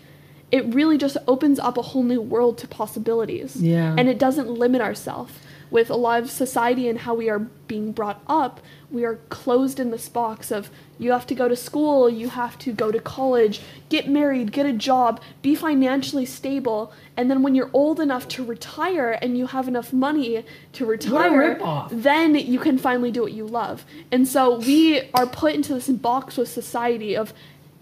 it 0.51 0.71
really 0.75 0.99
just 0.99 1.17
opens 1.27 1.57
up 1.57 1.75
a 1.75 1.81
whole 1.81 2.03
new 2.03 2.21
world 2.21 2.59
to 2.59 2.67
possibilities. 2.67 3.55
Yeah. 3.55 3.95
And 3.97 4.07
it 4.07 4.19
doesn't 4.19 4.47
limit 4.47 4.79
ourselves. 4.79 5.33
With 5.73 5.89
a 5.89 5.95
lot 5.95 6.21
of 6.21 6.29
society 6.29 6.87
and 6.87 6.99
how 6.99 7.15
we 7.15 7.31
are 7.31 7.39
being 7.39 7.93
brought 7.93 8.21
up, 8.27 8.61
we 8.91 9.05
are 9.05 9.15
closed 9.29 9.79
in 9.79 9.89
this 9.89 10.07
box 10.07 10.51
of 10.51 10.69
you 10.99 11.11
have 11.11 11.25
to 11.25 11.33
go 11.33 11.47
to 11.47 11.55
school, 11.55 12.07
you 12.07 12.29
have 12.29 12.59
to 12.59 12.71
go 12.71 12.91
to 12.91 12.99
college, 12.99 13.59
get 13.89 14.07
married, 14.07 14.51
get 14.51 14.67
a 14.67 14.71
job, 14.71 15.19
be 15.41 15.55
financially 15.55 16.27
stable, 16.27 16.93
and 17.17 17.27
then 17.31 17.41
when 17.41 17.55
you're 17.55 17.71
old 17.73 17.99
enough 17.99 18.27
to 18.27 18.45
retire 18.45 19.17
and 19.19 19.35
you 19.35 19.47
have 19.47 19.67
enough 19.67 19.91
money 19.91 20.45
to 20.73 20.85
retire, 20.85 21.57
then 21.91 22.35
you 22.35 22.59
can 22.59 22.77
finally 22.77 23.09
do 23.09 23.23
what 23.23 23.33
you 23.33 23.47
love. 23.47 23.83
And 24.11 24.27
so 24.27 24.59
we 24.59 25.09
are 25.15 25.25
put 25.25 25.55
into 25.55 25.73
this 25.73 25.89
box 25.89 26.37
with 26.37 26.49
society 26.49 27.17
of 27.17 27.33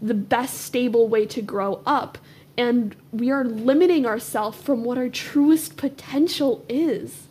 the 0.02 0.14
best 0.14 0.62
stable 0.62 1.10
way 1.10 1.26
to 1.26 1.42
grow 1.42 1.82
up. 1.86 2.18
And 2.58 2.96
we 3.12 3.32
are 3.32 3.44
limiting 3.44 4.06
ourselves 4.06 4.62
from 4.62 4.86
what 4.86 4.98
our 4.98 5.10
truest 5.10 5.76
potential 5.76 6.64
is. 6.70 7.28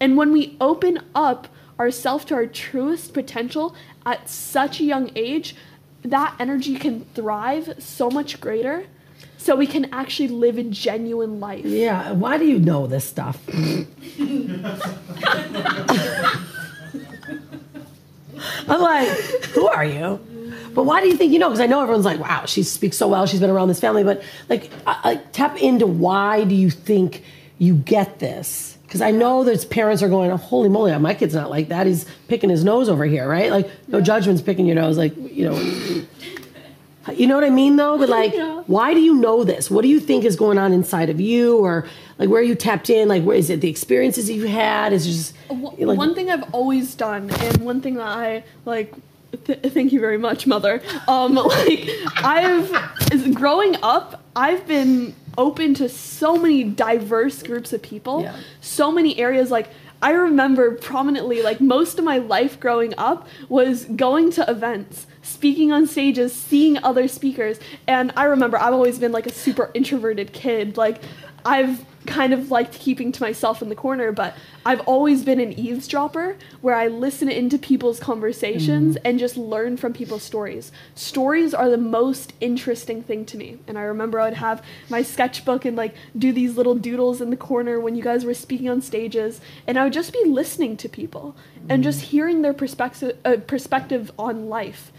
And 0.00 0.16
when 0.16 0.32
we 0.32 0.56
open 0.60 1.00
up 1.14 1.48
ourselves 1.78 2.24
to 2.26 2.34
our 2.34 2.46
truest 2.46 3.14
potential 3.14 3.74
at 4.04 4.28
such 4.28 4.80
a 4.80 4.84
young 4.84 5.10
age, 5.14 5.54
that 6.02 6.34
energy 6.38 6.76
can 6.76 7.04
thrive 7.14 7.74
so 7.78 8.10
much 8.10 8.40
greater 8.40 8.86
so 9.36 9.56
we 9.56 9.66
can 9.66 9.92
actually 9.92 10.28
live 10.28 10.58
a 10.58 10.64
genuine 10.64 11.40
life. 11.40 11.64
Yeah. 11.64 12.12
Why 12.12 12.38
do 12.38 12.44
you 12.44 12.58
know 12.58 12.86
this 12.86 13.04
stuff? 13.04 13.40
I'm 18.68 18.80
like, 18.80 19.08
who 19.54 19.66
are 19.68 19.84
you? 19.84 20.20
But 20.74 20.84
why 20.84 21.00
do 21.00 21.08
you 21.08 21.16
think 21.16 21.32
you 21.32 21.38
know? 21.38 21.48
Because 21.48 21.60
I 21.60 21.66
know 21.66 21.80
everyone's 21.82 22.04
like, 22.04 22.20
wow, 22.20 22.44
she 22.44 22.62
speaks 22.62 22.96
so 22.96 23.08
well. 23.08 23.26
She's 23.26 23.40
been 23.40 23.50
around 23.50 23.68
this 23.68 23.80
family. 23.80 24.04
But 24.04 24.22
like, 24.48 24.70
I, 24.86 25.00
I, 25.04 25.14
tap 25.32 25.60
into 25.60 25.86
why 25.86 26.44
do 26.44 26.54
you 26.54 26.70
think 26.70 27.24
you 27.58 27.74
get 27.74 28.20
this? 28.20 28.77
Because 28.88 29.02
I 29.02 29.10
know 29.10 29.44
there's 29.44 29.66
parents 29.66 30.02
are 30.02 30.08
going, 30.08 30.30
holy 30.30 30.70
moly, 30.70 30.98
my 30.98 31.12
kid's 31.12 31.34
not 31.34 31.50
like 31.50 31.68
that. 31.68 31.86
He's 31.86 32.06
picking 32.26 32.48
his 32.48 32.64
nose 32.64 32.88
over 32.88 33.04
here, 33.04 33.28
right? 33.28 33.50
Like, 33.50 33.70
no 33.86 34.00
judgment's 34.00 34.40
picking 34.40 34.64
your 34.64 34.76
nose. 34.76 34.96
Like, 34.96 35.14
you 35.14 35.44
know, 35.50 36.04
You 37.14 37.26
know 37.26 37.34
what 37.34 37.44
I 37.44 37.50
mean, 37.50 37.76
though. 37.76 37.98
But 37.98 38.08
like, 38.08 38.32
Yeah. 38.34 38.62
why 38.66 38.94
do 38.94 39.00
you 39.00 39.14
know 39.14 39.44
this? 39.44 39.70
What 39.70 39.82
do 39.82 39.88
you 39.88 40.00
think 40.00 40.24
is 40.24 40.36
going 40.36 40.56
on 40.56 40.72
inside 40.72 41.10
of 41.10 41.20
you, 41.20 41.58
or 41.58 41.86
like 42.18 42.28
where 42.30 42.40
are 42.40 42.44
you 42.44 42.54
tapped 42.54 42.88
in? 42.90 43.08
Like, 43.08 43.22
where 43.24 43.36
is 43.36 43.50
it? 43.50 43.60
The 43.60 43.68
experiences 43.70 44.28
you've 44.30 44.48
had 44.48 44.92
is 44.94 45.06
it 45.06 45.10
just 45.12 45.34
One- 45.48 45.74
like 45.78 45.98
one 45.98 46.14
thing 46.14 46.30
I've 46.30 46.54
always 46.54 46.94
done, 46.94 47.28
and 47.30 47.58
one 47.58 47.80
thing 47.82 47.94
that 47.96 48.06
I 48.08 48.42
like. 48.64 48.92
Th- 49.44 49.58
thank 49.60 49.92
you 49.92 50.00
very 50.00 50.16
much, 50.16 50.46
mother. 50.46 50.80
Um, 51.06 51.34
like 51.56 51.88
I've 52.16 53.34
growing 53.34 53.76
up, 53.82 54.22
I've 54.34 54.66
been 54.66 55.14
open 55.38 55.72
to 55.74 55.88
so 55.88 56.36
many 56.36 56.64
diverse 56.64 57.42
groups 57.42 57.72
of 57.72 57.80
people, 57.80 58.22
Yeah. 58.22 58.36
so 58.60 58.92
many 58.92 59.18
areas. 59.18 59.50
Like 59.50 59.70
I 60.02 60.10
remember 60.12 60.72
prominently, 60.76 61.40
like 61.42 61.60
most 61.60 61.98
of 61.98 62.04
my 62.04 62.18
life 62.18 62.60
growing 62.60 62.92
up 62.98 63.26
was 63.48 63.84
going 63.86 64.30
to 64.32 64.48
events, 64.50 65.06
speaking 65.22 65.72
on 65.72 65.86
stages, 65.86 66.32
seeing 66.34 66.76
other 66.84 67.08
speakers, 67.08 67.58
and 67.86 68.12
I 68.16 68.24
remember 68.24 68.58
I've 68.58 68.74
always 68.74 68.98
been 68.98 69.12
like 69.12 69.26
a 69.26 69.32
super 69.32 69.70
introverted 69.74 70.32
kid. 70.32 70.76
Like 70.76 71.02
I've 71.44 71.84
kind 72.08 72.32
of 72.32 72.50
liked 72.50 72.74
keeping 72.78 73.12
to 73.12 73.22
myself 73.22 73.62
in 73.62 73.68
the 73.68 73.74
corner, 73.74 74.10
but 74.10 74.34
I've 74.66 74.80
always 74.80 75.24
been 75.24 75.40
an 75.40 75.52
eavesdropper 75.52 76.36
where 76.60 76.74
I 76.74 76.88
listen 76.88 77.28
into 77.28 77.58
people's 77.58 78.00
conversations 78.00 78.96
and 79.04 79.18
just 79.18 79.36
learn 79.36 79.76
from 79.76 79.92
people's 79.92 80.22
stories. 80.22 80.72
Stories 80.94 81.54
are 81.54 81.70
the 81.70 81.78
most 81.78 82.32
interesting 82.40 83.02
thing 83.02 83.24
to 83.26 83.36
me. 83.36 83.58
And 83.66 83.78
I 83.78 83.82
remember 83.82 84.18
I 84.18 84.24
would 84.26 84.34
have 84.34 84.64
my 84.88 85.02
sketchbook 85.02 85.64
and 85.64 85.76
like 85.76 85.94
do 86.16 86.32
these 86.32 86.56
little 86.56 86.74
doodles 86.74 87.20
in 87.20 87.30
the 87.30 87.36
corner 87.36 87.78
when 87.78 87.94
you 87.94 88.02
guys 88.02 88.24
were 88.24 88.34
speaking 88.34 88.68
on 88.68 88.82
stages, 88.82 89.40
and 89.66 89.78
I 89.78 89.84
would 89.84 89.92
just 89.92 90.12
be 90.12 90.24
listening 90.24 90.76
to 90.78 90.88
people 90.88 91.36
and 91.68 91.84
just 91.84 92.00
hearing 92.00 92.42
their 92.42 92.54
perspective 92.54 93.18
uh, 93.24 93.36
perspective 93.46 94.10
on 94.18 94.48
life. 94.48 94.92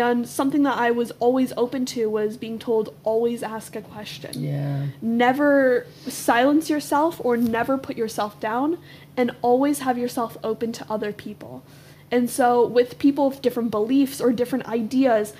And 0.00 0.28
something 0.28 0.64
that 0.64 0.76
I 0.76 0.90
was 0.90 1.12
always 1.12 1.52
open 1.56 1.86
to 1.86 2.10
was 2.10 2.36
being 2.36 2.58
told 2.58 2.94
always 3.04 3.42
ask 3.42 3.76
a 3.76 3.82
question 3.82 4.42
yeah, 4.42 4.86
never 5.00 5.86
silence 6.06 6.68
yourself 6.68 7.20
or 7.24 7.36
never 7.36 7.78
put 7.78 7.96
yourself 7.96 8.40
down 8.40 8.78
and 9.16 9.30
always 9.40 9.80
have 9.80 9.96
yourself 9.96 10.36
open 10.42 10.72
to 10.72 10.86
other 10.90 11.12
people. 11.12 11.62
And 12.10 12.28
so 12.28 12.66
with 12.66 12.98
people 12.98 13.28
with 13.28 13.42
different 13.42 13.70
beliefs 13.70 14.20
or 14.20 14.32
different 14.32 14.66
ideas, 14.66 15.32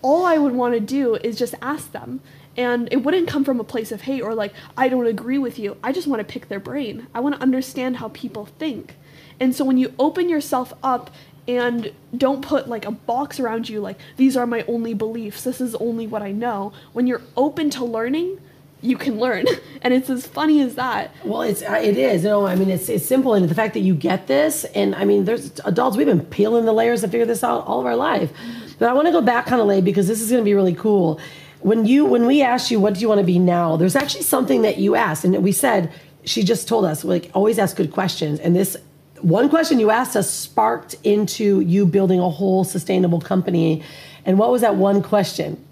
all 0.00 0.24
I 0.24 0.38
would 0.38 0.52
want 0.52 0.74
to 0.74 0.80
do 0.80 1.16
is 1.16 1.38
just 1.38 1.54
ask 1.60 1.92
them. 1.92 2.20
And 2.56 2.88
it 2.92 3.02
wouldn't 3.02 3.28
come 3.28 3.44
from 3.44 3.60
a 3.60 3.64
place 3.64 3.92
of 3.92 4.02
hate 4.02 4.20
or 4.20 4.34
like, 4.34 4.52
I 4.76 4.88
don't 4.88 5.06
agree 5.06 5.38
with 5.38 5.58
you. 5.58 5.76
I 5.82 5.92
just 5.92 6.06
want 6.06 6.20
to 6.20 6.32
pick 6.32 6.48
their 6.48 6.60
brain. 6.60 7.06
I 7.14 7.20
want 7.20 7.34
to 7.36 7.42
understand 7.42 7.96
how 7.96 8.08
people 8.08 8.46
think. 8.46 8.96
And 9.40 9.54
so 9.54 9.64
when 9.64 9.78
you 9.78 9.94
open 9.98 10.28
yourself 10.28 10.74
up 10.82 11.10
and 11.48 11.92
don't 12.16 12.42
put 12.42 12.68
like 12.68 12.84
a 12.84 12.90
box 12.90 13.40
around 13.40 13.68
you, 13.68 13.80
like, 13.80 13.98
these 14.16 14.36
are 14.36 14.46
my 14.46 14.64
only 14.68 14.94
beliefs, 14.94 15.44
this 15.44 15.60
is 15.60 15.74
only 15.76 16.06
what 16.06 16.22
I 16.22 16.32
know, 16.32 16.72
when 16.92 17.06
you're 17.06 17.22
open 17.36 17.70
to 17.70 17.84
learning, 17.84 18.38
you 18.82 18.96
can 18.96 19.18
learn. 19.18 19.46
And 19.84 19.92
it's 19.92 20.08
as 20.08 20.24
funny 20.24 20.60
as 20.60 20.76
that. 20.76 21.12
Well, 21.24 21.42
it's 21.42 21.60
uh, 21.60 21.72
it 21.72 21.96
is. 21.96 22.22
You 22.22 22.28
know, 22.28 22.46
I 22.46 22.54
mean, 22.54 22.70
it's 22.70 22.88
it's 22.88 23.04
simple, 23.04 23.34
and 23.34 23.48
the 23.48 23.54
fact 23.54 23.74
that 23.74 23.80
you 23.80 23.96
get 23.96 24.28
this, 24.28 24.62
and 24.76 24.94
I 24.94 25.04
mean, 25.04 25.24
there's 25.24 25.58
adults. 25.64 25.96
We've 25.96 26.06
been 26.06 26.24
peeling 26.24 26.66
the 26.66 26.72
layers 26.72 27.00
to 27.00 27.08
figure 27.08 27.26
this 27.26 27.42
out 27.42 27.66
all 27.66 27.80
of 27.80 27.86
our 27.86 27.96
life. 27.96 28.30
But 28.78 28.88
I 28.88 28.92
want 28.92 29.08
to 29.08 29.12
go 29.12 29.20
back 29.20 29.46
kind 29.46 29.60
of 29.60 29.66
late 29.66 29.82
because 29.82 30.06
this 30.06 30.20
is 30.20 30.30
going 30.30 30.40
to 30.40 30.44
be 30.44 30.54
really 30.54 30.74
cool. 30.74 31.18
When 31.62 31.84
you 31.84 32.04
when 32.04 32.26
we 32.26 32.42
asked 32.42 32.70
you 32.70 32.78
what 32.78 32.94
do 32.94 33.00
you 33.00 33.08
want 33.08 33.18
to 33.18 33.26
be 33.26 33.40
now, 33.40 33.76
there's 33.76 33.96
actually 33.96 34.22
something 34.22 34.62
that 34.62 34.78
you 34.78 34.94
asked, 34.94 35.24
and 35.24 35.42
we 35.42 35.50
said 35.50 35.90
she 36.22 36.44
just 36.44 36.68
told 36.68 36.84
us 36.84 37.02
like 37.02 37.28
always 37.34 37.58
ask 37.58 37.76
good 37.76 37.90
questions, 37.90 38.38
and 38.38 38.54
this. 38.54 38.76
One 39.22 39.48
question 39.48 39.78
you 39.80 39.90
asked 39.90 40.16
us 40.16 40.28
sparked 40.30 40.94
into 41.04 41.60
you 41.60 41.86
building 41.86 42.20
a 42.20 42.28
whole 42.28 42.64
sustainable 42.64 43.20
company. 43.20 43.82
And 44.24 44.38
what 44.38 44.50
was 44.50 44.60
that 44.62 44.76
one 44.76 45.02
question? 45.02 45.64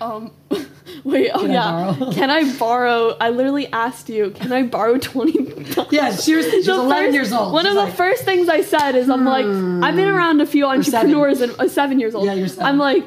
Um, 0.00 0.30
wait, 1.04 1.30
oh 1.34 1.40
Can 1.40 1.50
I 1.50 1.52
yeah. 1.52 1.94
borrow? 1.98 2.12
Can 2.18 2.30
I 2.30 2.58
borrow? 2.58 3.16
I 3.20 3.28
literally 3.30 3.66
asked 3.70 4.08
you, 4.08 4.30
can 4.30 4.50
I 4.50 4.62
borrow 4.62 4.96
20 4.98 5.86
Yeah, 5.90 6.10
seriously, 6.10 6.52
she's 6.52 6.66
The 6.66 6.72
11 6.74 7.04
first- 7.04 7.14
years 7.14 7.32
old. 7.32 7.52
One 7.52 7.66
She's 7.66 7.76
of 7.76 7.86
the 7.86 7.92
first 7.92 8.24
things 8.24 8.48
I 8.48 8.62
said 8.62 8.94
is, 8.94 9.10
I'm 9.10 9.24
like, 9.26 9.44
I've 9.44 9.96
been 9.96 10.08
around 10.08 10.40
a 10.40 10.46
few 10.46 10.64
seven. 10.64 10.80
entrepreneurs 11.12 11.40
and 11.42 11.52
uh, 11.58 11.68
seven 11.68 12.00
years 12.00 12.14
old. 12.14 12.24
Yeah, 12.24 12.32
you're 12.34 12.48
seven. 12.48 12.64
I'm 12.64 12.78
like, 12.78 13.04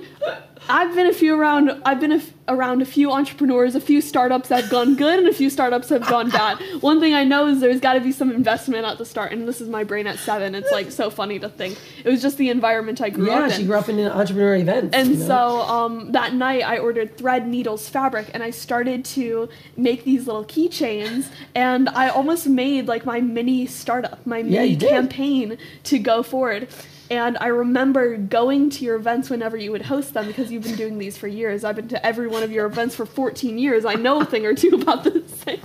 I've 0.69 0.95
been 0.95 1.07
a 1.07 1.13
few 1.13 1.35
around. 1.39 1.81
I've 1.85 1.99
been 1.99 2.11
a 2.13 2.15
f- 2.17 2.31
around 2.47 2.81
a 2.81 2.85
few 2.85 3.11
entrepreneurs, 3.11 3.75
a 3.75 3.79
few 3.81 4.01
startups 4.01 4.49
that 4.49 4.61
have 4.61 4.69
gone 4.69 4.95
good, 4.95 5.19
and 5.19 5.27
a 5.27 5.33
few 5.33 5.49
startups 5.49 5.89
that 5.89 6.01
have 6.01 6.09
gone 6.09 6.29
bad. 6.29 6.57
One 6.81 6.99
thing 6.99 7.13
I 7.13 7.23
know 7.23 7.47
is 7.47 7.59
there's 7.61 7.79
got 7.79 7.93
to 7.93 7.99
be 8.01 8.11
some 8.11 8.31
investment 8.31 8.85
at 8.85 8.97
the 8.97 9.05
start, 9.05 9.31
and 9.31 9.47
this 9.47 9.61
is 9.61 9.69
my 9.69 9.83
brain 9.83 10.07
at 10.07 10.19
seven. 10.19 10.55
It's 10.55 10.71
like 10.71 10.91
so 10.91 11.09
funny 11.09 11.39
to 11.39 11.49
think 11.49 11.77
it 12.03 12.09
was 12.09 12.21
just 12.21 12.37
the 12.37 12.49
environment 12.49 13.01
I 13.01 13.09
grew 13.09 13.27
Yeah, 13.27 13.33
up 13.39 13.43
in. 13.45 13.49
Yeah, 13.51 13.57
she 13.57 13.65
grew 13.65 13.75
up 13.75 13.89
in 13.89 13.99
an 13.99 14.11
entrepreneur 14.11 14.55
event. 14.55 14.93
And 14.95 15.09
you 15.09 15.15
know? 15.17 15.25
so 15.27 15.61
um, 15.61 16.11
that 16.13 16.33
night, 16.33 16.63
I 16.63 16.77
ordered 16.77 17.17
thread, 17.17 17.47
needles, 17.47 17.87
fabric, 17.89 18.29
and 18.33 18.41
I 18.43 18.49
started 18.51 19.05
to 19.05 19.49
make 19.77 20.03
these 20.05 20.27
little 20.27 20.45
keychains. 20.45 21.29
And 21.55 21.89
I 21.89 22.09
almost 22.09 22.47
made 22.47 22.87
like 22.87 23.05
my 23.05 23.21
mini 23.21 23.65
startup, 23.67 24.25
my 24.25 24.37
Yeah, 24.39 24.61
mini 24.61 24.75
did. 24.75 24.89
campaign 24.89 25.57
to 25.85 25.99
go 25.99 26.23
forward. 26.23 26.67
And 27.09 27.37
I 27.39 27.47
remember 27.47 28.17
going 28.17 28.69
to 28.71 28.85
your 28.85 28.95
events 28.95 29.29
whenever 29.29 29.57
you 29.57 29.71
would 29.71 29.83
host 29.83 30.13
them 30.13 30.27
because 30.27 30.51
you've 30.51 30.63
been 30.63 30.75
doing 30.75 30.97
these 30.97 31.17
for 31.17 31.27
years. 31.27 31.63
I've 31.63 31.75
been 31.75 31.87
to 31.89 32.05
every 32.05 32.27
one 32.27 32.43
of 32.43 32.51
your 32.51 32.65
events 32.65 32.95
for 32.95 33.05
14 33.05 33.57
years. 33.57 33.85
I 33.85 33.95
know 33.95 34.21
a 34.21 34.25
thing 34.25 34.45
or 34.45 34.53
two 34.53 34.69
about 34.81 35.03
this 35.03 35.23
thing. 35.23 35.59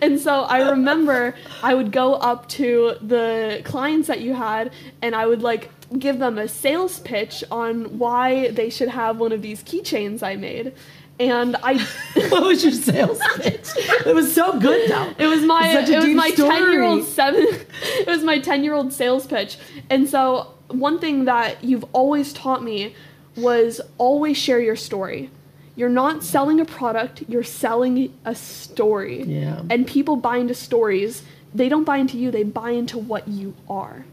And 0.00 0.18
so 0.18 0.42
I 0.42 0.70
remember 0.70 1.34
I 1.62 1.74
would 1.74 1.92
go 1.92 2.14
up 2.14 2.48
to 2.50 2.94
the 3.00 3.62
clients 3.64 4.08
that 4.08 4.20
you 4.20 4.34
had 4.34 4.72
and 5.02 5.14
I 5.14 5.26
would 5.26 5.42
like 5.42 5.70
give 5.98 6.18
them 6.18 6.38
a 6.38 6.48
sales 6.48 7.00
pitch 7.00 7.44
on 7.50 7.98
why 7.98 8.50
they 8.50 8.70
should 8.70 8.88
have 8.88 9.18
one 9.18 9.32
of 9.32 9.42
these 9.42 9.62
keychains 9.62 10.22
I 10.22 10.36
made. 10.36 10.74
And 11.20 11.56
I 11.62 11.78
what 12.28 12.44
was 12.44 12.62
your 12.62 12.72
sales 12.72 13.18
pitch? 13.36 13.68
It 14.06 14.14
was 14.14 14.32
so 14.32 14.58
good 14.58 14.90
though. 14.90 15.12
it 15.18 15.26
was 15.26 15.42
my 15.42 15.68
it 15.88 15.88
was 15.88 16.14
my. 16.14 16.30
10 16.30 16.70
year 16.70 16.82
old 16.82 17.04
seven 17.04 17.46
it 17.46 18.06
was 18.06 18.22
my 18.22 18.38
10 18.38 18.62
year 18.62 18.74
old 18.74 18.92
sales 18.92 19.26
pitch 19.26 19.58
and 19.90 20.08
so 20.08 20.54
one 20.68 20.98
thing 20.98 21.24
that 21.24 21.64
you've 21.64 21.84
always 21.92 22.32
taught 22.32 22.62
me 22.62 22.94
was 23.36 23.80
always 23.96 24.36
share 24.36 24.60
your 24.60 24.76
story. 24.76 25.30
You're 25.76 25.88
not 25.88 26.24
selling 26.24 26.60
a 26.60 26.64
product 26.64 27.22
you're 27.28 27.44
selling 27.44 28.12
a 28.24 28.34
story. 28.34 29.22
Yeah. 29.22 29.62
and 29.70 29.86
people 29.86 30.16
buy 30.16 30.38
into 30.38 30.54
stories. 30.54 31.22
They 31.54 31.68
don't 31.68 31.84
buy 31.84 31.96
into 31.98 32.18
you 32.18 32.30
they 32.30 32.42
buy 32.42 32.70
into 32.70 32.98
what 32.98 33.26
you 33.28 33.54
are 33.68 34.04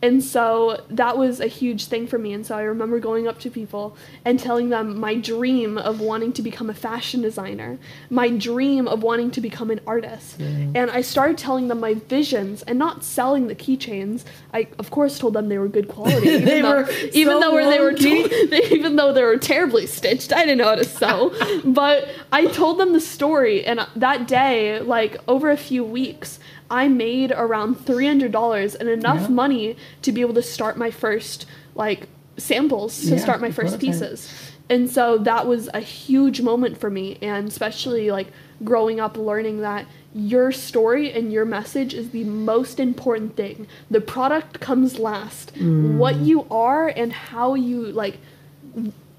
and 0.00 0.22
so 0.22 0.84
that 0.90 1.18
was 1.18 1.40
a 1.40 1.48
huge 1.48 1.86
thing 1.86 2.06
for 2.06 2.18
me. 2.18 2.32
And 2.32 2.46
so 2.46 2.56
I 2.56 2.62
remember 2.62 3.00
going 3.00 3.26
up 3.26 3.40
to 3.40 3.50
people 3.50 3.96
and 4.24 4.38
telling 4.38 4.68
them 4.68 4.98
my 4.98 5.16
dream 5.16 5.76
of 5.76 6.00
wanting 6.00 6.32
to 6.34 6.42
become 6.42 6.70
a 6.70 6.74
fashion 6.74 7.20
designer, 7.20 7.78
my 8.08 8.30
dream 8.30 8.86
of 8.86 9.02
wanting 9.02 9.32
to 9.32 9.40
become 9.40 9.70
an 9.70 9.80
artist. 9.86 10.38
Mm-hmm. 10.38 10.76
And 10.76 10.90
I 10.90 11.00
started 11.00 11.36
telling 11.36 11.66
them 11.66 11.80
my 11.80 11.94
visions 11.94 12.62
and 12.62 12.78
not 12.78 13.02
selling 13.02 13.48
the 13.48 13.56
keychains. 13.56 14.24
I, 14.54 14.68
of 14.78 14.90
course, 14.90 15.18
told 15.18 15.34
them 15.34 15.48
they 15.48 15.58
were 15.58 15.68
good 15.68 15.88
quality. 15.94 16.28
Even 16.28 16.44
They 16.44 16.60
though, 16.62 16.82
were 16.82 16.90
even 17.12 17.34
so 17.34 17.40
though 17.40 17.70
they 17.70 17.80
were 17.80 17.94
they, 18.48 18.68
even 18.70 18.94
though 18.94 19.12
they 19.12 19.24
were 19.24 19.36
terribly 19.36 19.86
stitched. 19.86 20.32
I 20.32 20.40
didn't 20.44 20.58
know 20.58 20.64
how 20.64 20.76
to 20.76 20.84
sew. 20.84 21.34
but 21.64 22.08
I 22.30 22.46
told 22.46 22.78
them 22.78 22.92
the 22.92 23.00
story. 23.00 23.64
And 23.64 23.84
that 23.96 24.28
day, 24.28 24.78
like 24.80 25.16
over 25.26 25.50
a 25.50 25.56
few 25.56 25.82
weeks, 25.82 26.38
I 26.70 26.88
made 26.88 27.32
around 27.32 27.76
$300 27.86 28.74
and 28.74 28.88
enough 28.88 29.22
Yeah. 29.22 29.28
money 29.28 29.76
to 30.02 30.12
be 30.12 30.20
able 30.20 30.34
to 30.34 30.42
start 30.42 30.76
my 30.76 30.90
first 30.90 31.46
like 31.74 32.08
samples 32.36 33.00
to 33.02 33.10
Yeah, 33.14 33.18
start 33.18 33.40
my 33.40 33.50
first 33.50 33.78
pieces. 33.78 34.28
And 34.70 34.90
so 34.90 35.16
that 35.18 35.46
was 35.46 35.68
a 35.72 35.80
huge 35.80 36.40
moment 36.42 36.78
for 36.78 36.90
me 36.90 37.16
and 37.22 37.48
especially 37.48 38.10
like 38.10 38.28
growing 38.62 39.00
up 39.00 39.16
learning 39.16 39.60
that 39.62 39.86
your 40.14 40.52
story 40.52 41.12
and 41.12 41.32
your 41.32 41.44
message 41.44 41.94
is 41.94 42.10
the 42.10 42.24
most 42.24 42.78
important 42.80 43.36
thing. 43.36 43.66
The 43.90 44.00
product 44.00 44.60
comes 44.60 44.98
last. 44.98 45.54
Mm. 45.54 45.96
What 45.96 46.16
you 46.16 46.46
are 46.50 46.88
and 46.88 47.12
how 47.12 47.54
you 47.54 47.86
like 47.86 48.18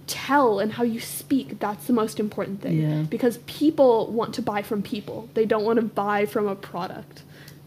tell 0.08 0.60
and 0.60 0.74
how 0.74 0.84
you 0.84 1.00
speak 1.00 1.60
that's 1.60 1.86
the 1.86 1.94
most 1.94 2.20
important 2.20 2.62
thing 2.62 2.82
Yeah. 2.82 3.02
because 3.04 3.38
people 3.46 4.08
want 4.12 4.34
to 4.36 4.42
buy 4.42 4.64
from 4.64 4.82
people 4.82 5.30
they 5.36 5.46
don't 5.46 5.64
want 5.64 5.78
to 5.78 5.86
buy 5.86 6.26
from 6.26 6.48
a 6.48 6.56
product 6.56 7.22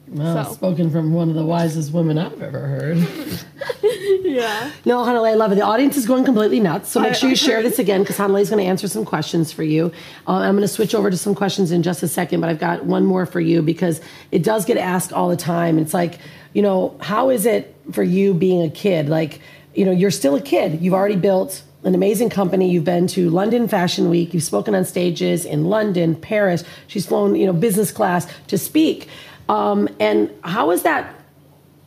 Well, 0.08 0.44
So. 0.44 0.52
spoken 0.52 0.90
from 0.90 1.12
one 1.14 1.28
of 1.30 1.34
the 1.34 1.44
wisest 1.44 1.92
women 1.92 2.18
I've 2.18 2.40
ever 2.42 2.58
heard. 2.60 2.98
yeah 4.24 4.70
No, 4.84 5.02
Hanalei, 5.04 5.30
I 5.30 5.34
love 5.34 5.52
it. 5.52 5.56
The 5.56 5.62
audience 5.62 5.96
is 5.96 6.06
going 6.06 6.24
completely 6.24 6.60
nuts. 6.60 6.90
So 6.90 7.00
make 7.00 7.10
I- 7.12 7.14
sure 7.14 7.30
you 7.30 7.36
share 7.36 7.62
this 7.62 7.78
again 7.78 8.02
because 8.02 8.16
Hanalei 8.18 8.40
is 8.42 8.50
going 8.50 8.62
to 8.62 8.68
answer 8.68 8.88
some 8.88 9.04
questions 9.04 9.52
for 9.52 9.62
you. 9.62 9.92
Uh, 10.26 10.32
I'm 10.32 10.54
going 10.54 10.62
to 10.62 10.68
switch 10.68 10.94
over 10.94 11.10
to 11.10 11.16
some 11.16 11.34
questions 11.34 11.72
in 11.72 11.82
just 11.82 12.02
a 12.02 12.08
second, 12.08 12.40
but 12.40 12.50
I've 12.50 12.58
got 12.60 12.84
one 12.84 13.04
more 13.04 13.26
for 13.26 13.40
you 13.40 13.62
because 13.62 14.00
it 14.30 14.42
does 14.42 14.64
get 14.64 14.76
asked 14.76 15.12
all 15.12 15.28
the 15.28 15.36
time. 15.36 15.78
It's 15.78 15.94
like, 15.94 16.18
you 16.52 16.62
know, 16.62 16.96
how 17.00 17.30
is 17.30 17.46
it 17.46 17.74
for 17.92 18.02
you 18.02 18.34
being 18.34 18.62
a 18.62 18.70
kid? 18.70 19.08
Like, 19.08 19.40
you 19.74 19.84
know, 19.84 19.92
you're 19.92 20.10
still 20.10 20.34
a 20.34 20.42
kid. 20.42 20.82
You've 20.82 20.94
already 20.94 21.16
built 21.16 21.62
an 21.84 21.94
amazing 21.94 22.28
company. 22.30 22.70
You've 22.70 22.84
been 22.84 23.06
to 23.08 23.28
London 23.30 23.66
Fashion 23.66 24.08
Week. 24.10 24.34
You've 24.34 24.42
spoken 24.44 24.74
on 24.74 24.84
stages 24.84 25.44
in 25.44 25.64
London, 25.64 26.14
Paris. 26.14 26.62
She's 26.86 27.06
flown, 27.06 27.34
you 27.34 27.46
know, 27.46 27.52
business 27.52 27.90
class 27.90 28.26
to 28.48 28.58
speak. 28.58 29.08
Um, 29.52 29.88
and 30.00 30.32
how 30.42 30.70
is 30.70 30.82
that 30.82 31.14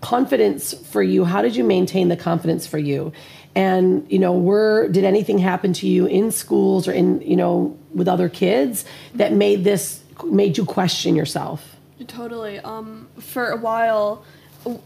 confidence 0.05 0.73
for 0.73 1.01
you. 1.01 1.25
How 1.25 1.41
did 1.41 1.55
you 1.55 1.63
maintain 1.63 2.09
the 2.09 2.15
confidence 2.15 2.67
for 2.67 2.77
you? 2.77 3.11
And 3.55 4.05
you 4.11 4.19
know, 4.19 4.33
were 4.33 4.87
did 4.89 5.03
anything 5.03 5.39
happen 5.39 5.73
to 5.73 5.87
you 5.87 6.05
in 6.05 6.31
schools 6.31 6.87
or 6.87 6.91
in 6.91 7.21
you 7.21 7.35
know 7.35 7.75
with 7.93 8.07
other 8.07 8.29
kids 8.29 8.85
that 9.15 9.33
made 9.33 9.63
this 9.63 10.03
made 10.25 10.57
you 10.57 10.65
question 10.65 11.15
yourself? 11.15 11.75
Totally. 12.07 12.59
Um, 12.59 13.07
for 13.17 13.49
a 13.49 13.57
while, 13.57 14.23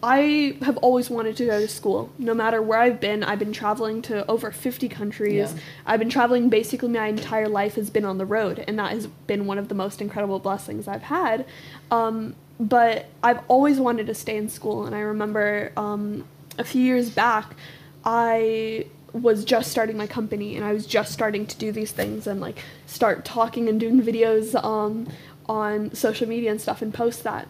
I 0.02 0.56
have 0.62 0.78
always 0.78 1.10
wanted 1.10 1.36
to 1.38 1.46
go 1.48 1.60
to 1.60 1.68
school. 1.68 2.12
No 2.18 2.34
matter 2.34 2.62
where 2.62 2.80
I've 2.80 3.02
been, 3.02 3.24
I've 3.24 3.40
been 3.40 3.52
traveling 3.52 4.02
to 4.04 4.26
over 4.30 4.52
50 4.52 4.88
countries. 4.88 5.54
Yeah. 5.54 5.60
I've 5.86 6.00
been 6.00 6.10
traveling 6.10 6.50
basically 6.50 6.90
my 6.90 7.08
entire 7.08 7.50
life 7.50 7.76
has 7.76 7.90
been 7.90 8.06
on 8.06 8.20
the 8.20 8.26
road, 8.26 8.64
and 8.68 8.78
that 8.80 8.92
has 8.92 9.08
been 9.08 9.48
one 9.48 9.58
of 9.58 9.68
the 9.68 9.76
most 9.76 10.02
incredible 10.02 10.40
blessings 10.40 10.88
I've 10.88 11.04
had. 11.04 11.46
Um, 11.92 12.36
but 12.60 13.06
I've 13.24 13.40
always 13.48 13.80
wanted 13.80 14.08
to 14.08 14.14
stay 14.14 14.38
in 14.38 14.50
school, 14.50 14.86
and 14.86 14.96
I 14.96 15.00
remember 15.00 15.72
um, 15.78 16.26
a 16.58 16.64
few 16.64 16.82
years 16.82 17.10
back, 17.10 17.56
I 18.04 18.86
was 19.14 19.44
just 19.44 19.72
starting 19.72 19.98
my 19.98 20.08
company 20.08 20.56
and 20.56 20.64
I 20.64 20.74
was 20.74 20.86
just 20.86 21.12
starting 21.12 21.48
to 21.48 21.58
do 21.58 21.72
these 21.72 21.92
things 21.92 22.28
and 22.28 22.40
like 22.40 22.60
start 22.86 23.26
talking 23.26 23.68
and 23.68 23.80
doing 23.80 24.02
videos 24.02 24.62
um, 24.64 25.08
on 25.48 25.94
social 25.96 26.28
media 26.28 26.52
and 26.52 26.62
stuff 26.62 26.82
and 26.82 26.94
post 26.94 27.24
that. 27.24 27.48